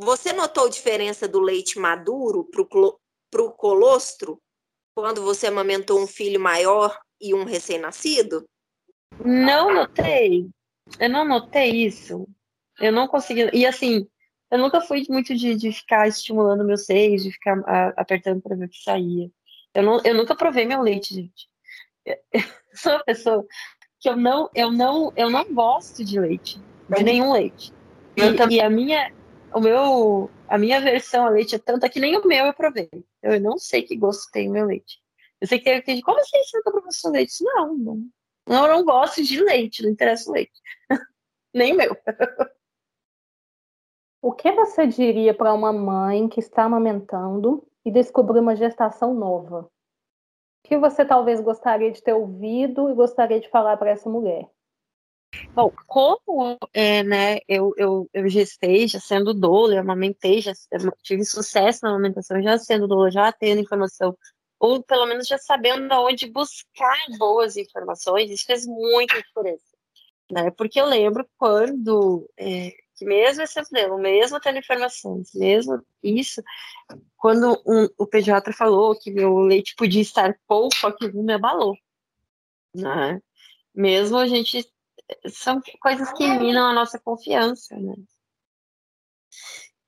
Você 0.00 0.32
notou 0.32 0.68
diferença 0.68 1.26
do 1.26 1.40
leite 1.40 1.78
maduro 1.78 2.44
para 3.30 3.42
o 3.42 3.52
colostro 3.52 4.40
quando 4.94 5.22
você 5.22 5.46
amamentou 5.46 6.00
um 6.00 6.06
filho 6.06 6.40
maior 6.40 6.98
e 7.20 7.34
um 7.34 7.44
recém-nascido? 7.44 8.44
Não 9.24 9.72
notei. 9.72 10.48
Eu 10.98 11.08
não 11.08 11.24
notei 11.24 11.86
isso. 11.86 12.28
Eu 12.80 12.92
não 12.92 13.08
consegui. 13.08 13.50
E 13.52 13.66
assim, 13.66 14.08
eu 14.50 14.58
nunca 14.58 14.80
fui 14.80 15.04
muito 15.08 15.34
de, 15.34 15.54
de 15.54 15.72
ficar 15.72 16.08
estimulando 16.08 16.64
meus 16.64 16.86
seios, 16.86 17.22
de 17.22 17.32
ficar 17.32 17.58
a, 17.66 17.88
apertando 17.96 18.40
para 18.40 18.56
ver 18.56 18.66
o 18.66 18.68
que 18.68 18.82
saía. 18.82 19.30
Eu, 19.74 19.82
não, 19.82 20.00
eu 20.04 20.14
nunca 20.14 20.34
provei 20.34 20.64
meu 20.64 20.80
leite, 20.80 21.14
gente. 21.14 21.48
Eu 22.32 22.42
sou 22.72 22.92
uma 22.92 23.04
pessoa 23.04 23.46
que 23.98 24.08
eu 24.08 24.16
não, 24.16 24.48
eu 24.54 24.70
não, 24.70 25.12
eu 25.16 25.28
não 25.28 25.52
gosto 25.52 26.04
de 26.04 26.20
leite, 26.20 26.60
de 26.88 27.02
nenhum 27.02 27.32
leite. 27.32 27.72
E, 28.16 28.54
e, 28.54 28.60
a 28.60 28.70
minha, 28.70 29.12
o 29.52 29.60
meu, 29.60 30.30
a 30.46 30.56
minha 30.56 30.80
versão 30.80 31.26
a 31.26 31.30
leite 31.30 31.56
é 31.56 31.58
tanta 31.58 31.88
que 31.88 31.98
nem 31.98 32.16
o 32.16 32.26
meu 32.26 32.46
eu 32.46 32.54
provei. 32.54 32.88
Eu 33.22 33.40
não 33.40 33.58
sei 33.58 33.82
que 33.82 33.96
gosto 33.96 34.30
tem 34.30 34.48
o 34.48 34.52
meu 34.52 34.66
leite. 34.66 35.00
Eu 35.40 35.48
sei 35.48 35.58
que 35.58 35.64
tem 35.64 35.96
gente, 35.96 36.04
como 36.04 36.20
assim 36.20 36.42
você 36.42 36.56
nunca 36.58 36.70
provou 36.70 36.92
seu 36.92 37.10
leite? 37.10 37.42
Não, 37.42 37.76
não, 37.76 38.02
não, 38.46 38.66
eu 38.66 38.76
não 38.76 38.84
gosto 38.84 39.22
de 39.22 39.40
leite, 39.42 39.82
não 39.82 39.90
interessa 39.90 40.30
o 40.30 40.32
leite. 40.32 40.60
nem 41.52 41.74
meu. 41.74 41.96
O 44.20 44.32
que 44.32 44.50
você 44.50 44.86
diria 44.86 45.32
para 45.32 45.54
uma 45.54 45.72
mãe 45.72 46.28
que 46.28 46.40
está 46.40 46.64
amamentando 46.64 47.64
e 47.84 47.90
descobriu 47.90 48.42
uma 48.42 48.56
gestação 48.56 49.14
nova? 49.14 49.60
O 49.60 50.68
que 50.68 50.76
você 50.76 51.04
talvez 51.04 51.40
gostaria 51.40 51.92
de 51.92 52.02
ter 52.02 52.12
ouvido 52.12 52.90
e 52.90 52.94
gostaria 52.94 53.40
de 53.40 53.48
falar 53.48 53.76
para 53.76 53.90
essa 53.90 54.10
mulher? 54.10 54.48
Bom, 55.54 55.70
como 55.86 56.58
é, 56.72 57.02
né, 57.02 57.38
eu, 57.46 57.72
eu, 57.76 58.08
eu 58.12 58.28
gestei, 58.28 58.88
já 58.88 58.98
sendo 58.98 59.32
doula, 59.32 59.74
eu 59.74 59.80
amamentei, 59.80 60.40
já 60.40 60.52
tive 61.02 61.24
sucesso 61.24 61.80
na 61.82 61.90
amamentação, 61.90 62.42
já 62.42 62.58
sendo 62.58 62.88
doula, 62.88 63.10
já 63.10 63.30
tendo 63.30 63.60
informação, 63.60 64.16
ou 64.58 64.82
pelo 64.82 65.06
menos 65.06 65.28
já 65.28 65.38
sabendo 65.38 65.92
aonde 65.92 66.30
buscar 66.30 66.98
boas 67.18 67.56
informações, 67.56 68.30
isso 68.30 68.46
fez 68.46 68.66
muita 68.66 69.22
diferença. 69.22 69.67
Né? 70.30 70.50
Porque 70.50 70.80
eu 70.80 70.86
lembro 70.86 71.28
quando 71.38 72.28
é, 72.36 72.72
que 72.94 73.04
mesmo 73.04 73.42
esse 73.42 73.60
modelo, 73.62 73.98
mesmo 73.98 74.40
tendo 74.40 74.58
informações, 74.58 75.32
mesmo 75.34 75.80
isso, 76.02 76.42
quando 77.16 77.52
um, 77.66 77.88
o 77.96 78.06
pediatra 78.06 78.52
falou 78.52 78.98
que 78.98 79.10
meu 79.10 79.38
leite 79.38 79.74
podia 79.76 80.02
estar 80.02 80.38
pouco, 80.46 80.86
aquilo 80.86 81.22
me 81.22 81.32
abalou. 81.32 81.76
Né? 82.74 83.22
Mesmo 83.74 84.18
a 84.18 84.26
gente. 84.26 84.68
São 85.28 85.62
coisas 85.80 86.12
que 86.12 86.28
minam 86.38 86.66
a 86.66 86.74
nossa 86.74 86.98
confiança, 86.98 87.74
né? 87.76 87.94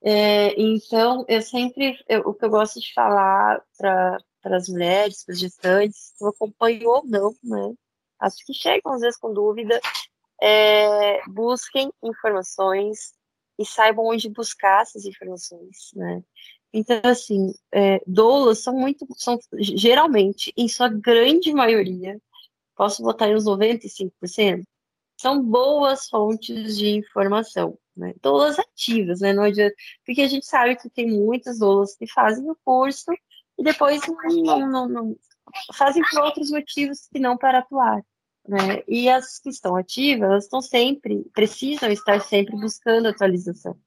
É, 0.03 0.59
então, 0.59 1.25
eu 1.27 1.41
sempre. 1.41 1.99
Eu, 2.07 2.21
o 2.21 2.33
que 2.33 2.45
eu 2.45 2.49
gosto 2.49 2.79
de 2.79 2.91
falar 2.93 3.61
para 3.77 4.17
as 4.45 4.67
mulheres, 4.67 5.23
para 5.23 5.33
as 5.33 5.39
gestantes, 5.39 6.13
eu 6.19 6.29
acompanho 6.29 6.89
ou 6.89 7.05
não, 7.05 7.35
né? 7.43 7.73
As 8.19 8.35
que 8.35 8.53
chegam 8.53 8.93
às 8.93 9.01
vezes 9.01 9.19
com 9.19 9.33
dúvida, 9.33 9.79
é, 10.41 11.21
busquem 11.27 11.91
informações 12.03 13.13
e 13.59 13.65
saibam 13.65 14.05
onde 14.05 14.29
buscar 14.29 14.81
essas 14.81 15.05
informações, 15.05 15.91
né? 15.95 16.23
Então, 16.73 17.01
assim, 17.03 17.53
é, 17.71 18.01
doulas 18.07 18.63
são 18.63 18.73
muito, 18.73 19.05
são 19.17 19.37
geralmente, 19.59 20.53
em 20.55 20.67
sua 20.67 20.87
grande 20.87 21.53
maioria, 21.53 22.19
posso 22.75 23.03
botar 23.03 23.27
em 23.27 23.35
uns 23.35 23.45
95%, 23.45 24.63
são 25.19 25.43
boas 25.43 26.07
fontes 26.09 26.77
de 26.77 26.89
informação, 26.89 27.77
né? 27.95 28.13
Doulas 28.21 28.57
ativas, 28.57 29.19
né? 29.19 29.33
Não 29.33 29.43
adianta, 29.43 29.75
porque 30.05 30.21
a 30.21 30.27
gente 30.27 30.45
sabe 30.45 30.75
que 30.75 30.89
tem 30.89 31.07
muitas 31.07 31.59
doulas 31.59 31.95
que 31.95 32.07
fazem 32.07 32.49
o 32.49 32.57
curso 32.65 33.11
e 33.59 33.63
depois 33.63 34.01
não, 34.07 34.67
não, 34.67 34.87
não 34.87 35.15
fazem 35.75 36.01
por 36.09 36.21
outros 36.21 36.49
motivos 36.49 37.07
que 37.11 37.19
não 37.19 37.37
para 37.37 37.59
atuar. 37.59 38.01
Né? 38.47 38.83
E 38.87 39.09
as 39.09 39.39
que 39.39 39.49
estão 39.49 39.75
ativas, 39.75 40.29
elas 40.29 40.43
estão 40.45 40.61
sempre, 40.61 41.23
precisam 41.33 41.91
estar 41.91 42.19
sempre 42.21 42.55
buscando 42.55 43.07
atualização. 43.07 43.77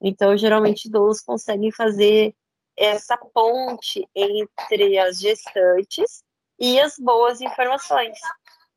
Então, 0.00 0.36
geralmente, 0.36 0.86
idosos 0.86 1.22
conseguem 1.22 1.72
fazer 1.72 2.34
essa 2.76 3.16
ponte 3.16 4.06
entre 4.14 4.98
as 4.98 5.18
gestantes 5.18 6.22
e 6.58 6.78
as 6.78 6.96
boas 6.98 7.40
informações. 7.40 8.18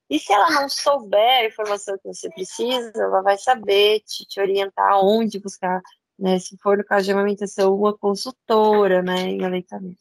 E 0.09 0.17
se 0.17 0.33
ela 0.33 0.49
não 0.49 0.67
souber 0.67 1.41
a 1.41 1.45
informação 1.45 1.97
que 1.97 2.07
você 2.07 2.29
precisa, 2.31 2.91
ela 2.95 3.21
vai 3.21 3.37
saber 3.37 3.99
te, 4.01 4.25
te 4.25 4.39
orientar 4.39 4.99
onde 5.03 5.39
buscar, 5.39 5.81
né? 6.17 6.39
Se 6.39 6.57
for 6.57 6.77
no 6.77 6.83
caso 6.83 7.05
de 7.05 7.11
amamentação, 7.11 7.75
uma 7.75 7.95
consultora, 7.95 9.03
né, 9.03 9.21
em 9.21 9.45
aleitamento. 9.45 9.99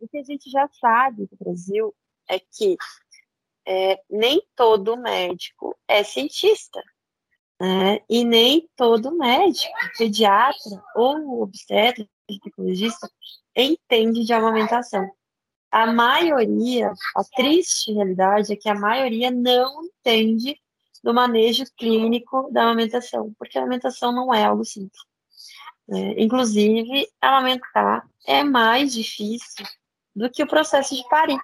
O 0.00 0.06
que 0.06 0.18
a 0.18 0.22
gente 0.22 0.48
já 0.50 0.68
sabe 0.80 1.28
no 1.30 1.38
Brasil 1.38 1.92
é 2.28 2.38
que 2.38 2.76
é, 3.66 4.00
nem 4.10 4.42
todo 4.54 4.96
médico 4.96 5.76
é 5.88 6.02
cientista. 6.02 6.82
Né? 7.60 8.00
E 8.08 8.24
nem 8.24 8.68
todo 8.76 9.16
médico, 9.16 9.72
pediatra 9.96 10.82
ou 10.94 11.42
obstetra, 11.42 12.06
ginecologista, 12.28 13.08
entende 13.56 14.24
de 14.24 14.32
amamentação. 14.32 15.10
A 15.70 15.86
maioria, 15.86 16.92
a 17.16 17.24
triste 17.24 17.92
realidade 17.92 18.52
é 18.52 18.56
que 18.56 18.68
a 18.68 18.74
maioria 18.74 19.30
não 19.30 19.84
entende 19.84 20.58
do 21.02 21.12
manejo 21.12 21.64
clínico 21.76 22.48
da 22.50 22.62
amamentação, 22.62 23.34
porque 23.38 23.58
a 23.58 23.62
amamentação 23.62 24.12
não 24.12 24.32
é 24.32 24.44
algo 24.44 24.64
simples. 24.64 25.02
É, 25.90 26.22
inclusive, 26.22 27.08
amamentar 27.20 28.08
é 28.26 28.42
mais 28.42 28.92
difícil 28.92 29.66
do 30.16 30.30
que 30.30 30.42
o 30.42 30.46
processo 30.46 30.94
de 30.94 31.06
parir. 31.08 31.38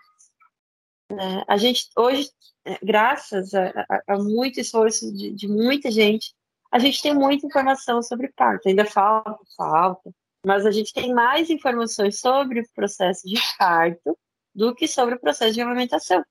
Né? 1.11 1.45
A 1.49 1.57
gente, 1.57 1.89
hoje, 1.97 2.31
é, 2.65 2.79
graças 2.83 3.55
a, 3.55 3.69
a, 3.89 4.15
a 4.15 4.19
muito 4.19 4.61
esforço 4.61 5.13
de, 5.13 5.33
de, 5.33 5.49
muita 5.49 5.91
gente, 5.91 6.35
a 6.71 6.79
gente 6.79 7.03
tem 7.03 7.15
muita 7.15 7.47
informação 7.47 8.03
sobre 8.03 8.29
parto. 8.29 8.69
Ainda 8.69 8.85
falta, 8.85 9.39
falta, 9.57 10.11
mas 10.45 10.65
a 10.65 10.71
gente 10.71 10.93
tem 10.93 11.13
mais 11.13 11.51
informações 11.51 12.21
sobre 12.21 12.61
o 12.61 12.69
processo 12.75 13.27
de 13.27 13.37
parto 13.59 14.17
do 14.55 14.75
que 14.75 14.87
sobre 14.87 15.15
o 15.15 15.21
processo 15.21 15.55
de 15.55 15.61
amamentação. 15.61 16.25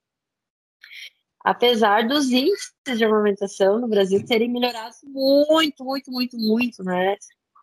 Apesar 1.41 2.07
dos 2.07 2.29
índices 2.31 2.73
de 2.97 3.05
amamentação 3.05 3.79
no 3.79 3.87
Brasil 3.87 4.25
terem 4.25 4.49
melhorado 4.49 4.95
muito, 5.05 5.83
muito, 5.83 6.11
muito, 6.11 6.37
muito, 6.37 6.83
né? 6.83 7.15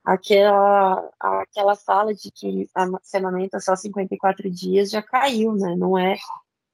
aquela, 0.07 1.11
aquela 1.18 1.74
fala 1.74 2.14
de 2.14 2.31
que 2.31 2.70
a 2.72 2.87
amamenta 3.14 3.59
só 3.59 3.74
54 3.74 4.48
dias 4.48 4.90
já 4.90 5.02
caiu, 5.02 5.52
né? 5.55 5.74
Não 5.76 5.98
é, 5.98 6.16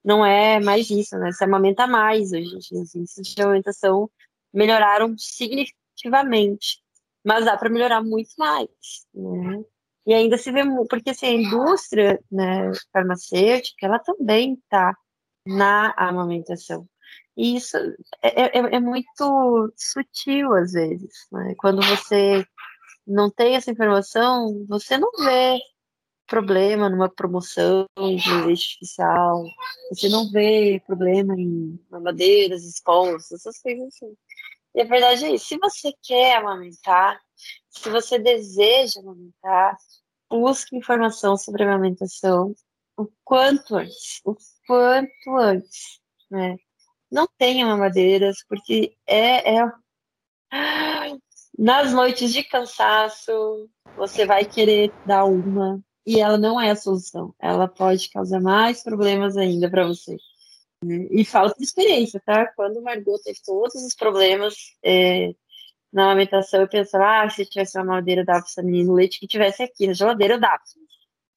não 0.04 0.24
é 0.24 0.60
mais 0.60 0.90
isso, 0.90 1.16
né? 1.18 1.32
Se 1.32 1.44
amamenta 1.44 1.86
mais 1.86 2.32
hoje 2.32 2.54
em 2.54 2.58
dia. 2.58 2.82
Os 2.82 2.94
índices 2.94 3.28
de 3.28 3.42
amamentação 3.42 4.10
melhoraram 4.52 5.16
significativamente, 5.16 6.82
mas 7.24 7.44
dá 7.44 7.56
para 7.56 7.70
melhorar 7.70 8.02
muito 8.02 8.32
mais, 8.36 8.68
né? 9.14 9.64
E 10.04 10.12
ainda 10.12 10.36
se 10.36 10.50
vê, 10.50 10.62
porque 10.90 11.10
assim, 11.10 11.26
a 11.26 11.32
indústria 11.32 12.20
né, 12.30 12.72
farmacêutica, 12.92 13.86
ela 13.86 14.00
também 14.00 14.54
está 14.54 14.96
na 15.46 15.94
amamentação. 15.96 16.88
E 17.36 17.56
isso 17.56 17.76
é, 18.20 18.58
é, 18.58 18.76
é, 18.76 18.80
muito 18.80 19.72
sutil 19.76 20.52
às 20.54 20.72
vezes, 20.72 21.28
né? 21.30 21.54
Quando 21.56 21.80
você 21.82 22.44
não 23.06 23.30
tem 23.30 23.56
essa 23.56 23.70
informação, 23.70 24.66
você 24.68 24.98
não 24.98 25.10
vê 25.24 25.58
problema 26.32 26.88
numa 26.88 27.10
promoção 27.10 27.86
de 27.98 28.32
leite 28.46 28.62
artificial, 28.62 29.44
você 29.90 30.08
não 30.08 30.30
vê 30.30 30.82
problema 30.86 31.38
em 31.38 31.78
mamadeiras 31.90 32.64
expostas, 32.64 33.32
essas 33.32 33.60
coisas 33.60 33.88
assim. 33.88 34.16
E 34.74 34.80
a 34.80 34.84
verdade 34.86 35.26
é 35.26 35.34
isso, 35.34 35.44
se 35.44 35.58
você 35.58 35.92
quer 36.02 36.36
amamentar, 36.36 37.20
se 37.68 37.90
você 37.90 38.18
deseja 38.18 39.00
amamentar, 39.00 39.76
busque 40.30 40.74
informação 40.74 41.36
sobre 41.36 41.64
amamentação 41.64 42.54
o 42.96 43.06
quanto 43.22 43.76
antes, 43.76 44.22
o 44.24 44.34
quanto 44.66 45.36
antes, 45.36 46.00
né? 46.30 46.56
Não 47.10 47.28
tenha 47.36 47.66
mamadeiras, 47.66 48.38
porque 48.48 48.96
é, 49.06 49.58
é 49.58 49.70
nas 51.58 51.92
noites 51.92 52.32
de 52.32 52.42
cansaço, 52.42 53.68
você 53.98 54.24
vai 54.24 54.46
querer 54.46 54.90
dar 55.04 55.26
uma 55.26 55.78
e 56.06 56.20
ela 56.20 56.36
não 56.36 56.60
é 56.60 56.70
a 56.70 56.76
solução. 56.76 57.34
Ela 57.38 57.68
pode 57.68 58.10
causar 58.10 58.40
mais 58.40 58.82
problemas 58.82 59.36
ainda 59.36 59.70
para 59.70 59.86
você. 59.86 60.16
E 60.84 61.24
falta 61.24 61.56
de 61.56 61.64
experiência, 61.64 62.20
tá? 62.24 62.46
Quando 62.56 62.82
Margot 62.82 63.18
teve 63.22 63.38
todos 63.44 63.74
os 63.74 63.94
problemas 63.94 64.54
é, 64.84 65.32
na 65.92 66.08
alimentação, 66.10 66.60
eu 66.60 66.68
pensava, 66.68 67.22
ah, 67.22 67.30
se 67.30 67.46
tivesse 67.46 67.78
uma 67.78 67.84
madeira, 67.84 68.24
dava 68.24 68.40
para 68.40 68.48
essa 68.48 68.62
menina 68.62 68.92
leite 68.92 69.20
que 69.20 69.28
tivesse 69.28 69.62
aqui 69.62 69.86
na 69.86 69.92
geladeira, 69.92 70.34
eu 70.34 70.40
dava. 70.40 70.62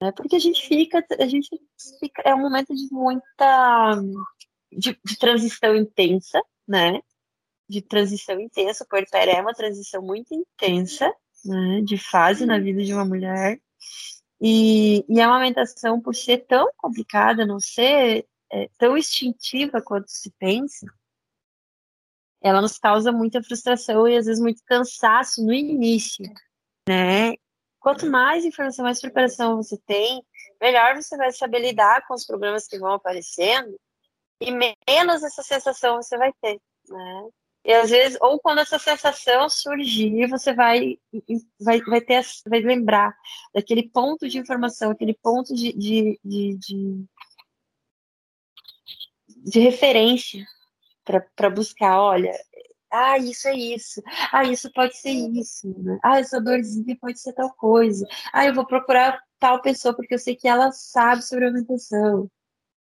Né? 0.02 0.12
Porque 0.14 0.36
a 0.36 0.40
gente 0.40 0.68
fica, 0.68 1.06
a 1.20 1.28
gente 1.28 1.50
fica, 2.00 2.24
é 2.26 2.34
um 2.34 2.42
momento 2.42 2.74
de 2.74 2.88
muita, 2.92 4.02
de, 4.72 5.00
de 5.06 5.18
transição 5.20 5.76
intensa, 5.76 6.42
né? 6.68 7.00
de 7.68 7.82
transição 7.82 8.40
intensa, 8.40 8.86
puerpério 8.90 9.34
é 9.34 9.42
uma 9.42 9.54
transição 9.54 10.02
muito 10.02 10.34
intensa, 10.34 11.12
né, 11.44 11.82
de 11.84 11.98
fase 11.98 12.46
na 12.46 12.60
vida 12.60 12.84
de 12.84 12.94
uma 12.94 13.06
mulher, 13.06 13.60
e, 14.42 15.06
e 15.08 15.22
a 15.22 15.28
amamentação, 15.28 16.02
por 16.02 16.16
ser 16.16 16.46
tão 16.46 16.70
complicada, 16.78 17.46
não 17.46 17.60
ser 17.60 18.28
é, 18.52 18.70
tão 18.78 18.98
instintiva 18.98 19.82
quanto 19.82 20.10
se 20.10 20.32
pensa, 20.38 20.86
ela 22.42 22.62
nos 22.62 22.78
causa 22.78 23.12
muita 23.12 23.42
frustração 23.42 24.08
e 24.08 24.18
às 24.18 24.26
vezes 24.26 24.42
muito 24.42 24.62
cansaço 24.66 25.44
no 25.44 25.54
início, 25.54 26.26
né? 26.88 27.34
Quanto 27.80 28.06
mais 28.06 28.46
informação, 28.46 28.86
mais 28.86 29.02
preparação 29.02 29.58
você 29.58 29.78
tem, 29.86 30.24
melhor 30.62 30.96
você 30.96 31.18
vai 31.18 31.32
saber 31.32 31.60
lidar 31.60 32.06
com 32.08 32.14
os 32.14 32.26
problemas 32.26 32.68
que 32.68 32.78
vão 32.78 32.94
aparecendo 32.94 33.76
e 34.42 34.52
menos 34.52 35.24
essa 35.24 35.42
sensação 35.42 35.96
você 35.96 36.18
vai 36.18 36.32
ter, 36.42 36.60
né? 36.90 37.30
E 37.66 37.74
às 37.74 37.90
vezes, 37.90 38.16
ou 38.22 38.40
quando 38.40 38.60
essa 38.60 38.78
sensação 38.78 39.50
surgir, 39.50 40.28
você 40.28 40.54
vai, 40.54 41.00
vai, 41.60 41.82
vai, 41.82 42.00
ter, 42.00 42.24
vai 42.48 42.60
lembrar 42.60 43.12
daquele 43.56 43.90
ponto 43.90 44.30
de 44.30 44.38
informação, 44.38 44.92
aquele 44.92 45.16
ponto 45.16 45.56
de, 45.56 45.74
de, 45.74 46.20
de, 46.24 46.58
de, 46.60 47.06
de 49.28 49.60
referência 49.60 50.46
para 51.36 51.50
buscar, 51.50 52.00
olha, 52.00 52.32
ah, 52.92 53.18
isso 53.18 53.48
é 53.48 53.56
isso, 53.56 54.00
ah, 54.32 54.44
isso 54.44 54.72
pode 54.72 54.96
ser 54.98 55.10
isso, 55.10 55.68
né? 55.80 55.98
ah, 56.04 56.20
essa 56.20 56.40
dorzinha 56.40 56.96
pode 57.02 57.20
ser 57.20 57.34
tal 57.34 57.52
coisa, 57.56 58.06
ah, 58.32 58.46
eu 58.46 58.54
vou 58.54 58.68
procurar 58.68 59.20
tal 59.40 59.60
pessoa 59.62 59.96
porque 59.96 60.14
eu 60.14 60.20
sei 60.20 60.36
que 60.36 60.48
ela 60.48 60.72
sabe 60.72 61.24
sobre 61.24 61.46
a 61.46 61.48
alimentação, 61.48 62.30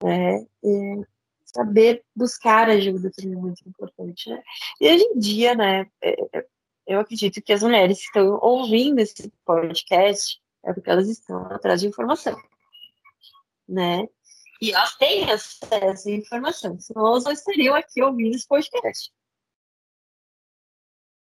né? 0.03 0.45
É, 0.63 1.10
saber 1.53 2.03
buscar 2.15 2.69
ajuda 2.69 3.11
também 3.11 3.37
é 3.37 3.41
muito 3.41 3.67
importante, 3.67 4.29
né? 4.29 4.41
E 4.79 4.93
hoje 4.93 5.03
em 5.03 5.19
dia, 5.19 5.55
né, 5.55 5.85
é, 6.01 6.37
é, 6.37 6.45
eu 6.87 6.99
acredito 6.99 7.41
que 7.41 7.53
as 7.53 7.63
mulheres 7.63 7.99
que 7.99 8.05
estão 8.05 8.39
ouvindo 8.41 8.99
esse 8.99 9.31
podcast 9.45 10.41
é 10.63 10.73
porque 10.73 10.89
elas 10.89 11.09
estão 11.09 11.45
atrás 11.47 11.81
de 11.81 11.87
informação, 11.87 12.35
né? 13.67 14.07
E 14.61 14.71
elas 14.71 14.95
têm 14.95 15.29
acesso 15.31 16.09
à 16.09 16.11
informação, 16.11 16.79
senão 16.79 17.07
elas 17.07 17.23
não 17.23 17.31
estariam 17.31 17.75
aqui 17.75 18.01
ouvindo 18.01 18.35
esse 18.35 18.47
podcast. 18.47 19.11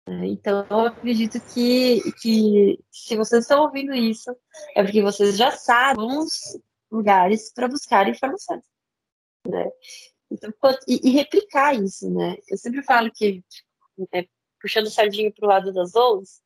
Então, 0.07 0.67
eu 0.69 0.79
acredito 0.81 1.39
que, 1.51 2.11
que 2.21 2.79
se 2.91 3.15
vocês 3.15 3.43
estão 3.43 3.63
ouvindo 3.63 3.91
isso, 3.93 4.29
é 4.75 4.83
porque 4.83 5.01
vocês 5.01 5.35
já 5.35 5.49
sabem 5.51 6.05
os 6.19 6.59
lugares 6.91 7.51
para 7.51 7.67
buscar 7.67 8.07
informações 8.07 8.63
né? 9.47 9.69
Então, 10.29 10.51
e, 10.87 11.09
e, 11.09 11.11
replicar 11.11 11.75
isso, 11.75 12.09
né? 12.09 12.35
Eu 12.49 12.57
sempre 12.57 12.81
falo 12.83 13.11
que, 13.11 13.43
é, 14.13 14.25
puxando 14.59 14.87
o 14.87 14.91
sardinho 14.91 15.33
para 15.33 15.45
o 15.45 15.49
lado 15.49 15.73
das 15.73 15.91
doulas, 15.91 16.41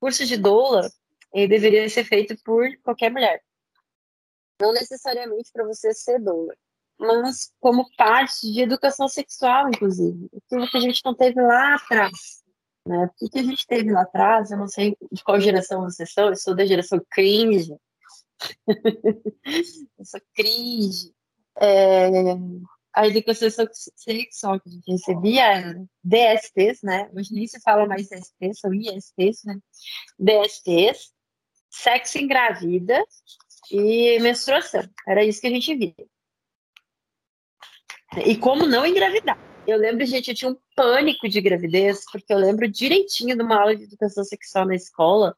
curso 0.00 0.24
de 0.24 0.36
doula 0.36 0.90
deveria 1.32 1.88
ser 1.88 2.04
feito 2.04 2.36
por 2.42 2.66
qualquer 2.82 3.10
mulher. 3.10 3.42
Não 4.60 4.72
necessariamente 4.72 5.52
para 5.52 5.64
você 5.64 5.92
ser 5.92 6.18
doula, 6.18 6.54
mas 6.98 7.52
como 7.60 7.88
parte 7.96 8.50
de 8.50 8.62
educação 8.62 9.06
sexual, 9.06 9.68
inclusive. 9.68 10.28
Aquilo 10.36 10.68
que 10.68 10.76
a 10.76 10.80
gente 10.80 11.02
não 11.04 11.14
teve 11.14 11.40
lá 11.40 11.74
atrás. 11.74 12.42
Né? 12.86 13.08
O 13.20 13.28
que 13.28 13.38
a 13.38 13.42
gente 13.42 13.66
teve 13.66 13.92
lá 13.92 14.02
atrás, 14.02 14.50
eu 14.50 14.58
não 14.58 14.66
sei 14.66 14.96
de 15.12 15.22
qual 15.22 15.38
geração 15.38 15.82
vocês 15.82 16.12
são, 16.12 16.28
eu 16.28 16.36
sou 16.36 16.56
da 16.56 16.64
geração 16.64 17.00
cringe. 17.10 17.76
eu 18.66 20.04
sou 20.04 20.20
cringe 20.34 21.12
é, 21.60 22.08
a 22.94 23.06
educação 23.06 23.48
sexual 23.94 24.60
que 24.60 24.68
a 24.68 24.72
gente 24.72 24.90
recebia 24.90 25.86
DSTs, 26.02 26.82
né? 26.82 27.08
Hoje 27.14 27.32
nem 27.32 27.46
se 27.46 27.60
fala 27.60 27.86
mais 27.86 28.08
DSTs, 28.08 28.60
são 28.60 28.74
ISTs, 28.74 29.44
né? 29.44 29.58
DSTs, 30.18 31.12
sexo 31.70 32.18
engravida 32.18 33.04
e 33.70 34.18
menstruação. 34.20 34.82
Era 35.06 35.24
isso 35.24 35.40
que 35.40 35.46
a 35.46 35.50
gente 35.50 35.74
via. 35.74 35.94
E 38.24 38.36
como 38.36 38.66
não 38.66 38.86
engravidar. 38.86 39.38
Eu 39.66 39.76
lembro, 39.76 40.04
gente, 40.06 40.30
eu 40.30 40.34
tinha 40.34 40.50
um 40.50 40.56
pânico 40.74 41.28
de 41.28 41.40
gravidez, 41.42 42.04
porque 42.10 42.32
eu 42.32 42.38
lembro 42.38 42.66
direitinho 42.66 43.36
de 43.36 43.42
uma 43.42 43.60
aula 43.60 43.76
de 43.76 43.84
educação 43.84 44.24
sexual 44.24 44.64
na 44.66 44.74
escola, 44.74 45.36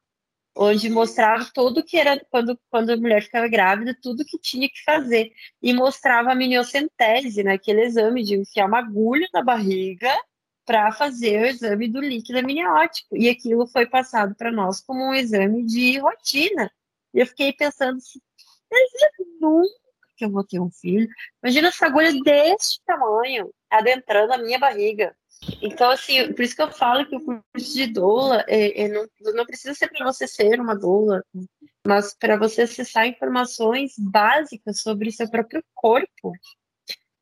onde 0.55 0.89
mostrava 0.89 1.49
tudo 1.53 1.83
que 1.83 1.97
era 1.97 2.19
quando, 2.29 2.59
quando 2.69 2.91
a 2.91 2.97
mulher 2.97 3.23
ficava 3.23 3.47
grávida, 3.47 3.97
tudo 4.01 4.25
que 4.25 4.37
tinha 4.39 4.67
que 4.69 4.83
fazer. 4.83 5.31
E 5.61 5.73
mostrava 5.73 6.31
a 6.31 6.35
miniocentese, 6.35 7.43
né, 7.43 7.53
aquele 7.53 7.83
exame 7.83 8.23
de 8.23 8.35
enfiar 8.35 8.67
uma 8.67 8.79
agulha 8.79 9.27
na 9.33 9.43
barriga 9.43 10.13
para 10.65 10.91
fazer 10.91 11.41
o 11.41 11.45
exame 11.45 11.87
do 11.87 11.99
líquido 11.99 12.39
amniótico. 12.39 13.15
E 13.15 13.29
aquilo 13.29 13.67
foi 13.67 13.85
passado 13.85 14.35
para 14.35 14.51
nós 14.51 14.81
como 14.81 15.03
um 15.03 15.13
exame 15.13 15.65
de 15.65 15.99
rotina. 15.99 16.71
E 17.13 17.19
eu 17.19 17.27
fiquei 17.27 17.53
pensando 17.53 17.97
assim, 17.97 18.19
nunca 19.39 19.81
que 20.17 20.25
eu 20.25 20.31
vou 20.31 20.43
ter 20.43 20.59
um 20.59 20.69
filho. 20.69 21.07
Imagina 21.43 21.69
essa 21.69 21.87
agulha 21.87 22.13
desse 22.23 22.79
tamanho 22.85 23.51
adentrando 23.69 24.33
a 24.33 24.37
minha 24.37 24.59
barriga. 24.59 25.15
Então, 25.61 25.89
assim, 25.89 26.31
por 26.33 26.43
isso 26.43 26.55
que 26.55 26.61
eu 26.61 26.71
falo 26.71 27.05
que 27.05 27.15
o 27.15 27.23
curso 27.23 27.73
de 27.73 27.87
doula 27.87 28.45
é, 28.47 28.83
é 28.83 28.87
não, 28.87 29.07
não 29.33 29.45
precisa 29.45 29.73
ser 29.73 29.87
para 29.89 30.05
você 30.05 30.27
ser 30.27 30.59
uma 30.59 30.75
doula, 30.75 31.23
mas 31.85 32.13
para 32.13 32.37
você 32.37 32.63
acessar 32.63 33.07
informações 33.07 33.93
básicas 33.97 34.81
sobre 34.81 35.11
seu 35.11 35.29
próprio 35.29 35.63
corpo, 35.73 36.33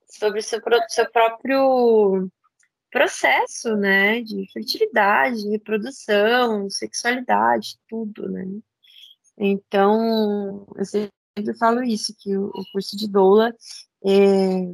sobre 0.06 0.42
seu, 0.42 0.60
seu 0.90 1.10
próprio 1.12 2.30
processo, 2.92 3.76
né, 3.78 4.22
de 4.22 4.52
fertilidade, 4.52 5.50
reprodução, 5.50 6.70
sexualidade, 6.70 7.78
tudo, 7.88 8.30
né. 8.30 8.46
Então, 9.38 10.68
eu 10.76 10.86
sempre 10.86 11.58
falo 11.58 11.82
isso, 11.82 12.14
que 12.20 12.36
o, 12.36 12.48
o 12.48 12.64
curso 12.74 12.98
de 12.98 13.08
doula 13.08 13.56
é, 14.06 14.72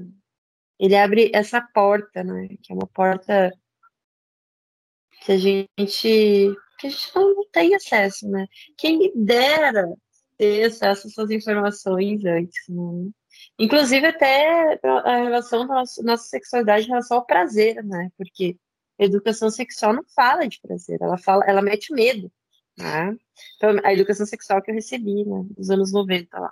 ele 0.79 0.95
abre 0.95 1.31
essa 1.33 1.61
porta, 1.61 2.23
né? 2.23 2.49
Que 2.61 2.71
é 2.71 2.75
uma 2.75 2.87
porta 2.87 3.51
que 5.21 5.31
a 5.31 5.37
gente 5.37 6.55
que 6.77 6.87
a 6.87 6.89
gente 6.89 7.15
não 7.15 7.49
tem 7.51 7.73
acesso, 7.75 8.29
né? 8.29 8.47
Quem 8.77 8.97
me 8.97 9.11
dera 9.15 9.85
ter 10.37 10.65
acesso 10.65 11.07
a 11.07 11.09
essas 11.09 11.31
informações 11.31 12.23
antes, 12.25 12.67
né? 12.67 13.11
Inclusive 13.59 14.07
até 14.07 14.79
a 14.83 15.17
relação 15.17 15.67
da 15.67 15.83
nossa, 16.03 16.23
sexualidade 16.27 16.85
em 16.85 16.89
relação 16.89 17.17
ao 17.17 17.25
prazer, 17.25 17.83
né? 17.83 18.11
Porque 18.17 18.57
educação 18.99 19.49
sexual 19.49 19.93
não 19.93 20.03
fala 20.15 20.47
de 20.47 20.59
prazer, 20.61 20.97
ela 21.01 21.17
fala, 21.17 21.43
ela 21.45 21.61
mete 21.61 21.93
medo. 21.93 22.31
Né? 22.77 23.15
Então, 23.55 23.77
a 23.83 23.93
educação 23.93 24.25
sexual 24.25 24.61
que 24.61 24.69
eu 24.71 24.75
recebi, 24.75 25.23
né, 25.25 25.45
nos 25.57 25.69
anos 25.69 25.91
90 25.93 26.37
lá, 26.39 26.51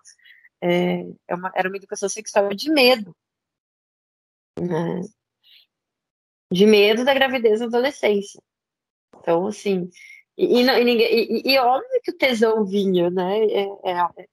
é, 0.62 1.06
é 1.28 1.36
uma, 1.36 1.52
era 1.54 1.68
uma 1.68 1.78
educação 1.78 2.08
sexual 2.08 2.50
de 2.54 2.72
medo. 2.72 3.16
Né? 4.60 5.02
De 6.52 6.66
medo 6.66 7.04
da 7.04 7.14
gravidez 7.14 7.60
na 7.60 7.66
adolescência. 7.66 8.42
Então, 9.18 9.48
assim, 9.48 9.90
e, 10.38 10.62
e, 10.62 10.64
e, 10.64 11.54
e, 11.54 11.60
óbvio 11.60 12.02
que 12.04 12.12
o 12.12 12.18
tesão 12.18 12.66
vinha, 12.66 13.10
né? 13.10 13.40
É, 13.46 13.64
é, 13.92 14.28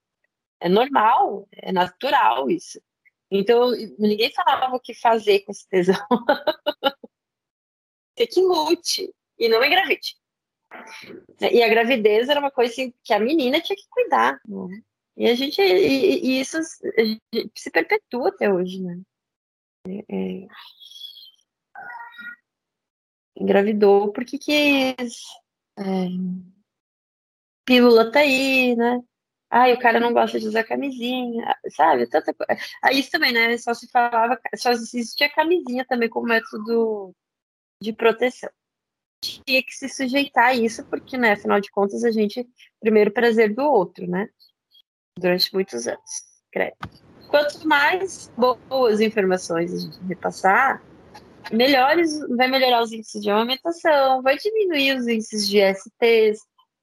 é, 0.61 0.69
normal, 0.69 1.47
é 1.53 1.71
natural 1.71 2.49
isso. 2.49 2.81
Então, 3.29 3.71
ninguém 3.97 4.31
falava 4.33 4.75
o 4.75 4.79
que 4.79 4.93
fazer 4.93 5.41
com 5.41 5.51
esse 5.51 5.67
tesão. 5.67 5.95
Tem 8.15 8.27
que 8.27 8.41
lute 8.41 9.13
e 9.39 9.47
não 9.47 9.63
engravide. 9.63 10.17
E 11.51 11.63
a 11.63 11.69
gravidez 11.69 12.29
era 12.29 12.39
uma 12.39 12.51
coisa 12.51 12.71
assim, 12.71 12.93
que 13.03 13.13
a 13.13 13.19
menina 13.19 13.61
tinha 13.61 13.75
que 13.75 13.87
cuidar. 13.89 14.39
Né? 14.45 14.81
E 15.17 15.29
a 15.29 15.35
gente, 15.35 15.61
e, 15.61 16.25
e 16.25 16.41
isso 16.41 16.57
se 17.55 17.71
perpetua 17.71 18.29
até 18.29 18.51
hoje, 18.51 18.81
né? 18.81 18.99
É, 19.87 20.05
é... 20.09 20.47
Engravidou 23.35 24.11
porque 24.11 24.37
quis. 24.37 25.23
É... 25.77 25.83
Pílula 27.65 28.11
tá 28.11 28.19
aí, 28.19 28.75
né? 28.75 29.01
Ai, 29.49 29.73
o 29.73 29.79
cara 29.79 29.99
não 29.99 30.13
gosta 30.13 30.39
de 30.39 30.47
usar 30.47 30.63
camisinha, 30.63 31.55
sabe? 31.75 32.07
Tanta 32.07 32.33
coisa. 32.33 32.61
Aí 32.81 32.99
isso 32.99 33.11
também, 33.11 33.33
né? 33.33 33.57
Só 33.57 33.73
se 33.73 33.87
falava, 33.89 34.39
só 34.55 34.71
existia 34.71 35.29
camisinha 35.29 35.85
também 35.85 36.09
como 36.09 36.27
método 36.27 37.13
de 37.81 37.91
proteção. 37.91 38.49
Tinha 39.21 39.61
que 39.61 39.73
se 39.73 39.89
sujeitar 39.89 40.47
a 40.47 40.53
isso, 40.55 40.85
porque, 40.85 41.17
né, 41.17 41.33
afinal 41.33 41.59
de 41.59 41.69
contas, 41.69 42.03
a 42.03 42.11
gente, 42.11 42.47
primeiro 42.79 43.11
prazer 43.11 43.53
do 43.53 43.63
outro, 43.63 44.07
né? 44.07 44.29
Durante 45.19 45.53
muitos 45.53 45.87
anos. 45.87 46.11
Credo. 46.51 46.77
Quanto 47.31 47.65
mais 47.65 48.29
boas 48.37 48.99
informações 48.99 49.73
a 49.73 49.77
gente 49.77 49.97
repassar, 50.05 50.83
melhores, 51.49 52.19
vai 52.35 52.49
melhorar 52.49 52.83
os 52.83 52.91
índices 52.91 53.21
de 53.21 53.29
amamentação, 53.29 54.21
vai 54.21 54.37
diminuir 54.37 54.97
os 54.97 55.07
índices 55.07 55.47
de 55.47 55.59
STs, 55.73 56.39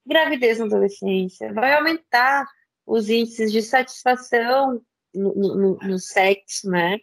gravidez 0.07 0.59
na 0.59 0.65
adolescência, 0.65 1.53
vai 1.53 1.75
aumentar 1.75 2.47
os 2.87 3.11
índices 3.11 3.53
de 3.53 3.61
satisfação 3.61 4.81
no, 5.15 5.35
no, 5.35 5.79
no 5.83 5.99
sexo, 5.99 6.71
né? 6.71 6.97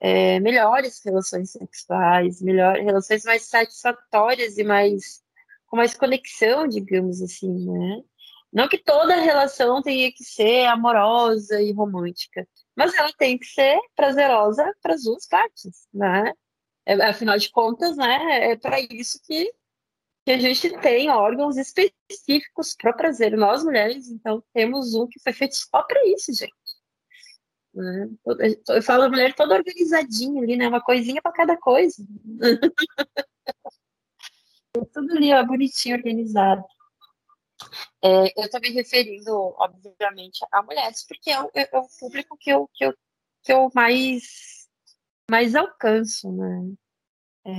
É, 0.00 0.40
melhores 0.40 1.00
relações 1.04 1.52
sexuais, 1.52 2.42
melhores 2.42 2.84
relações 2.84 3.24
mais 3.24 3.48
satisfatórias 3.48 4.58
e 4.58 4.64
mais 4.64 5.22
com 5.68 5.76
mais 5.76 5.94
conexão, 5.94 6.66
digamos 6.66 7.22
assim, 7.22 7.70
né? 7.70 8.02
Não 8.52 8.68
que 8.68 8.78
toda 8.78 9.14
relação 9.14 9.80
tenha 9.80 10.10
que 10.10 10.24
ser 10.24 10.66
amorosa 10.66 11.62
e 11.62 11.72
romântica, 11.72 12.48
mas 12.80 12.94
ela 12.94 13.12
tem 13.12 13.36
que 13.36 13.44
ser 13.44 13.78
prazerosa 13.94 14.74
para 14.80 14.94
as 14.94 15.02
duas 15.02 15.26
partes, 15.26 15.86
né? 15.92 16.32
É, 16.86 16.94
afinal 16.94 17.36
de 17.36 17.50
contas, 17.50 17.94
né? 17.94 18.52
É 18.52 18.56
para 18.56 18.80
isso 18.80 19.20
que 19.22 19.52
que 20.24 20.32
a 20.32 20.38
gente 20.38 20.70
tem 20.80 21.10
órgãos 21.10 21.56
específicos 21.56 22.74
para 22.74 22.92
prazer. 22.92 23.36
Nós, 23.36 23.64
mulheres, 23.64 24.08
então, 24.08 24.42
temos 24.52 24.94
um 24.94 25.06
que 25.06 25.20
foi 25.20 25.32
feito 25.32 25.56
só 25.56 25.82
para 25.82 26.06
isso, 26.06 26.32
gente. 26.32 26.54
Né? 27.74 28.08
Eu 28.68 28.82
falo 28.82 29.10
mulher 29.10 29.34
toda 29.34 29.56
organizadinha 29.56 30.42
ali, 30.42 30.56
né? 30.56 30.68
Uma 30.68 30.82
coisinha 30.82 31.20
para 31.20 31.32
cada 31.32 31.56
coisa. 31.58 32.02
Tudo 34.92 35.16
ali, 35.16 35.34
ó, 35.34 35.44
bonitinho, 35.44 35.96
organizado. 35.96 36.64
É, 38.02 38.40
eu 38.40 38.44
estou 38.44 38.60
me 38.60 38.70
referindo, 38.70 39.30
obviamente, 39.58 40.44
a 40.52 40.62
mulheres, 40.62 41.04
porque 41.06 41.30
é 41.30 41.42
o, 41.42 41.50
é 41.54 41.68
o 41.74 41.86
público 41.98 42.36
que 42.38 42.50
eu, 42.50 42.68
que 42.72 42.84
eu, 42.84 42.94
que 43.42 43.52
eu 43.52 43.70
mais, 43.74 44.68
mais 45.30 45.54
alcanço, 45.54 46.30
né? 46.32 46.72
É, 47.46 47.50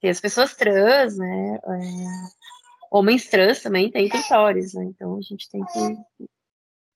tem 0.00 0.10
as 0.10 0.20
pessoas 0.20 0.54
trans, 0.54 1.16
né? 1.16 1.56
É, 1.56 2.88
homens 2.90 3.28
trans 3.28 3.62
também 3.62 3.90
têm 3.90 4.08
clitóris, 4.08 4.74
né? 4.74 4.84
Então 4.84 5.16
a 5.16 5.20
gente 5.22 5.48
tem 5.48 5.64
que 5.64 6.28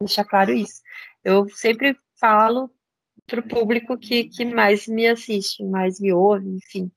deixar 0.01 0.24
claro 0.24 0.53
isso. 0.53 0.83
Eu 1.24 1.49
sempre 1.49 1.99
falo 2.18 2.70
para 3.27 3.41
o 3.41 3.49
público 3.49 3.99
que, 3.99 4.24
que 4.24 4.45
mais 4.45 4.87
me 4.87 5.09
assiste, 5.09 5.64
mais 5.64 6.01
me 6.01 6.12
ouve, 6.12 6.49
enfim. 6.49 6.91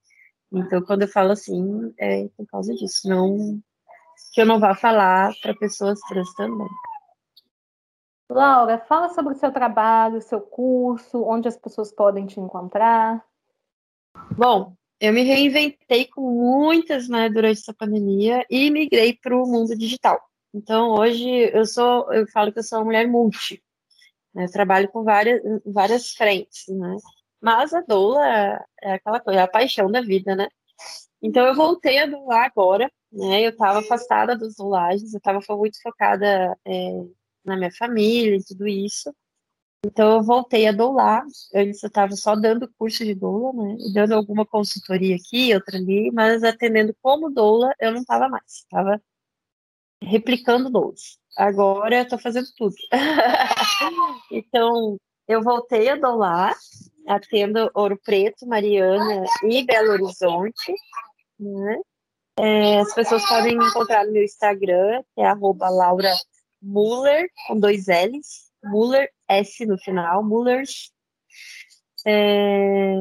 Então, 0.51 0.81
quando 0.81 1.03
eu 1.03 1.07
falo 1.07 1.31
assim, 1.31 1.93
é 1.97 2.27
por 2.35 2.45
causa 2.47 2.73
disso. 2.73 3.07
Não 3.07 3.61
que 4.31 4.41
eu 4.41 4.45
não 4.45 4.59
vá 4.59 4.75
falar 4.75 5.33
para 5.41 5.55
pessoas 5.55 5.99
trans 6.01 6.33
também. 6.35 6.67
Laura, 8.29 8.77
fala 8.77 9.09
sobre 9.09 9.33
o 9.33 9.37
seu 9.37 9.51
trabalho, 9.51 10.17
o 10.17 10.21
seu 10.21 10.39
curso, 10.39 11.23
onde 11.23 11.47
as 11.47 11.57
pessoas 11.57 11.91
podem 11.91 12.27
te 12.27 12.39
encontrar. 12.39 13.25
Bom, 14.37 14.75
eu 14.99 15.11
me 15.11 15.23
reinventei 15.23 16.05
com 16.05 16.21
muitas, 16.21 17.07
né, 17.09 17.29
durante 17.29 17.59
essa 17.61 17.73
pandemia 17.73 18.45
e 18.49 18.69
migrei 18.69 19.13
para 19.15 19.35
o 19.35 19.47
mundo 19.47 19.75
digital. 19.75 20.21
Então, 20.53 20.91
hoje 20.91 21.27
eu 21.27 21.65
sou, 21.65 22.11
eu 22.13 22.27
falo 22.27 22.51
que 22.51 22.59
eu 22.59 22.63
sou 22.63 22.79
uma 22.79 22.85
mulher 22.85 23.07
multi. 23.07 23.63
Né, 24.33 24.45
eu 24.45 24.51
trabalho 24.51 24.89
com 24.89 25.03
várias, 25.03 25.41
várias 25.65 26.11
frentes, 26.11 26.67
né? 26.67 26.97
Mas 27.41 27.73
a 27.73 27.81
doula 27.81 28.25
é 28.81 28.93
aquela 28.93 29.19
coisa, 29.19 29.39
é 29.39 29.43
a 29.43 29.47
paixão 29.47 29.89
da 29.89 30.01
vida, 30.01 30.35
né? 30.35 30.49
Então 31.21 31.45
eu 31.45 31.55
voltei 31.55 31.99
a 31.99 32.05
doular 32.05 32.45
agora, 32.45 32.91
né? 33.11 33.45
Eu 33.45 33.51
estava 33.51 33.79
afastada 33.79 34.37
das 34.37 34.55
doulagens, 34.55 35.13
eu 35.13 35.17
estava 35.17 35.39
muito 35.49 35.81
focada 35.81 36.57
é, 36.65 37.05
na 37.43 37.57
minha 37.57 37.71
família 37.71 38.37
e 38.37 38.43
tudo 38.43 38.67
isso. 38.67 39.13
Então 39.85 40.17
eu 40.17 40.23
voltei 40.23 40.67
a 40.67 40.71
doular. 40.71 41.23
Antes 41.53 41.83
eu 41.83 41.87
estava 41.87 42.15
só 42.15 42.35
dando 42.35 42.71
curso 42.77 43.03
de 43.05 43.15
doula, 43.15 43.53
né? 43.53 43.77
Dando 43.93 44.13
alguma 44.13 44.45
consultoria 44.45 45.15
aqui, 45.15 45.53
outra 45.53 45.77
ali, 45.77 46.11
mas 46.11 46.43
atendendo 46.43 46.95
como 47.01 47.29
doula 47.29 47.73
eu 47.79 47.91
não 47.91 48.01
estava 48.01 48.27
mais. 48.29 48.63
Estava 48.63 49.01
replicando 50.01 50.69
doulas. 50.69 51.17
Agora 51.37 51.97
eu 51.97 52.03
estou 52.03 52.19
fazendo 52.19 52.47
tudo. 52.57 52.75
então 54.31 54.97
eu 55.27 55.41
voltei 55.43 55.89
a 55.89 55.95
doular, 55.95 56.55
atendo 57.07 57.69
Ouro 57.73 57.99
Preto, 58.03 58.47
Mariana 58.47 59.23
e 59.43 59.63
Belo 59.63 59.91
Horizonte. 59.93 60.73
Né? 61.39 61.81
É, 62.39 62.79
as 62.79 62.93
pessoas 62.93 63.27
podem 63.27 63.55
encontrar 63.55 64.05
no 64.05 64.11
meu 64.11 64.23
Instagram, 64.23 65.03
que 65.13 65.21
é 65.21 65.25
arroba 65.25 65.69
Laura 65.69 66.13
Muller, 66.61 67.29
com 67.47 67.59
dois 67.59 67.87
L's. 67.87 68.49
Muller, 68.63 69.09
S 69.27 69.65
no 69.65 69.77
final, 69.77 70.23
Mullers. 70.23 70.91
É... 72.05 72.95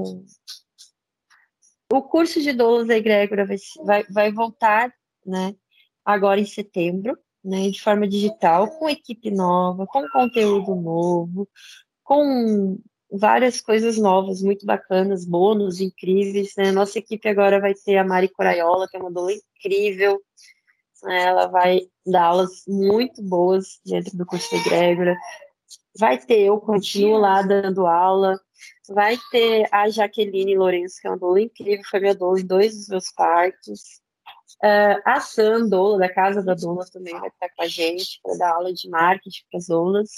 O 1.93 2.03
curso 2.03 2.41
de 2.43 2.53
doulas 2.53 2.89
egrégora 2.89 3.47
vai, 3.47 3.57
vai, 3.85 4.05
vai 4.11 4.33
voltar, 4.33 4.93
né, 5.25 5.55
agora 6.05 6.39
em 6.39 6.45
setembro, 6.45 7.19
né, 7.43 7.71
de 7.71 7.81
forma 7.81 8.07
digital, 8.07 8.69
com 8.79 8.91
equipe 8.91 9.31
nova, 9.31 9.87
com 9.87 10.07
conteúdo 10.11 10.75
novo, 10.75 11.49
com 12.05 12.79
várias 13.11 13.61
coisas 13.61 13.97
novas, 13.97 14.43
muito 14.43 14.67
bacanas, 14.67 15.25
bônus 15.25 15.81
incríveis. 15.81 16.53
Né? 16.57 16.73
Nossa 16.73 16.99
equipe 16.99 17.29
agora 17.29 17.61
vai 17.61 17.75
ter 17.75 17.97
a 17.97 18.05
Mari 18.05 18.29
Coraiola, 18.29 18.89
que 18.89 18.97
é 18.97 19.01
uma 19.01 19.11
doula 19.11 19.33
incrível. 19.33 20.21
Ela 21.05 21.47
vai 21.47 21.83
dar 22.05 22.25
aulas 22.25 22.65
muito 22.67 23.23
boas 23.23 23.81
dentro 23.85 24.17
do 24.17 24.27
curso 24.27 24.49
de 24.51 24.57
egrégora. 24.57 25.17
Vai 25.99 26.19
ter 26.19 26.41
eu, 26.41 26.59
continuo 26.59 27.19
lá 27.19 27.43
dando 27.43 27.87
aula. 27.87 28.39
Vai 28.89 29.17
ter 29.31 29.69
a 29.71 29.89
Jaqueline 29.89 30.57
Lourenço, 30.57 31.01
que 31.01 31.07
é 31.07 31.11
uma 31.11 31.19
doula 31.19 31.41
incrível, 31.41 31.85
foi 31.89 32.01
minha 32.01 32.15
doula 32.15 32.41
em 32.41 32.47
dois 32.47 32.77
dos 32.77 32.89
meus 32.89 33.13
partos. 33.13 34.01
Uh, 34.63 34.99
a 35.05 35.21
Sam, 35.21 35.69
doula 35.69 35.99
da 35.99 36.13
Casa 36.13 36.43
da 36.43 36.55
Doula, 36.55 36.85
também 36.91 37.15
vai 37.15 37.29
estar 37.29 37.49
com 37.55 37.63
a 37.63 37.69
gente 37.69 38.19
para 38.23 38.37
dar 38.37 38.55
aula 38.55 38.73
de 38.73 38.89
marketing 38.89 39.45
para 39.51 39.59
as 39.59 39.67
doulas. 39.69 40.11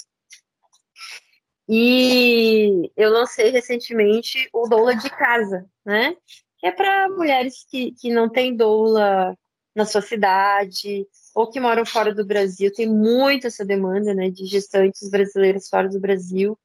E 1.73 2.91
eu 2.97 3.09
lancei 3.09 3.49
recentemente 3.49 4.49
o 4.51 4.67
doula 4.67 4.93
de 4.93 5.09
casa, 5.09 5.65
né? 5.85 6.17
Que 6.59 6.67
é 6.67 6.71
para 6.71 7.07
mulheres 7.07 7.63
que, 7.63 7.93
que 7.93 8.13
não 8.13 8.29
têm 8.29 8.53
doula 8.53 9.37
na 9.73 9.85
sua 9.85 10.01
cidade, 10.01 11.07
ou 11.33 11.49
que 11.49 11.61
moram 11.61 11.85
fora 11.85 12.13
do 12.13 12.25
Brasil, 12.25 12.73
tem 12.73 12.89
muito 12.89 13.47
essa 13.47 13.63
demanda, 13.63 14.13
né, 14.13 14.29
de 14.29 14.45
gestantes 14.45 15.09
brasileiros 15.09 15.69
fora 15.69 15.87
do 15.87 15.97
Brasil. 15.97 16.59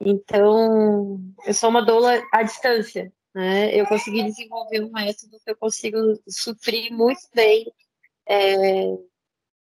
Então, 0.00 1.20
eu 1.46 1.52
sou 1.52 1.68
uma 1.68 1.84
doula 1.84 2.18
à 2.32 2.42
distância, 2.42 3.12
né? 3.34 3.78
Eu 3.78 3.86
consegui 3.86 4.22
desenvolver 4.22 4.80
um 4.82 4.90
método 4.90 5.38
que 5.38 5.50
eu 5.50 5.56
consigo 5.58 5.98
suprir 6.26 6.90
muito 6.90 7.20
bem 7.34 7.70
é, 8.26 8.86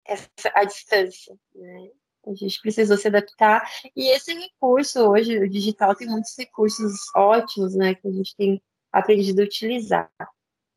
essa, 0.05 0.29
a 0.55 0.63
distância, 0.63 1.37
né? 1.53 1.89
A 2.29 2.35
gente 2.35 2.61
precisou 2.61 2.95
se 2.97 3.07
adaptar. 3.07 3.67
E 3.95 4.09
esse 4.15 4.33
recurso 4.33 4.99
hoje, 5.09 5.37
o 5.37 5.49
digital, 5.49 5.95
tem 5.95 6.07
muitos 6.07 6.37
recursos 6.37 6.93
ótimos, 7.15 7.75
né? 7.75 7.95
Que 7.95 8.07
a 8.07 8.11
gente 8.11 8.35
tem 8.35 8.61
aprendido 8.91 9.41
a 9.41 9.45
utilizar. 9.45 10.11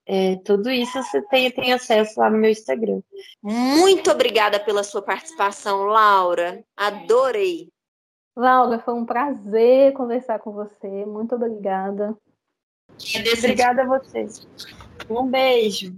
É, 0.04 0.36
tudo 0.44 0.68
isso 0.70 1.00
você 1.00 1.22
tem, 1.22 1.50
tem 1.50 1.72
acesso 1.72 2.18
lá 2.18 2.28
no 2.28 2.38
meu 2.38 2.50
Instagram. 2.50 3.00
Muito 3.40 4.10
obrigada 4.10 4.58
pela 4.58 4.82
sua 4.82 5.02
participação, 5.02 5.84
Laura. 5.84 6.64
Adorei. 6.76 7.68
Laura, 8.36 8.78
foi 8.78 8.94
um 8.94 9.04
prazer 9.04 9.92
conversar 9.92 10.38
com 10.38 10.52
você. 10.52 11.04
Muito 11.06 11.34
obrigada. 11.34 12.16
Obrigada 13.38 13.82
a 13.82 13.86
vocês. 13.86 14.46
Um 15.08 15.26
beijo. 15.26 15.94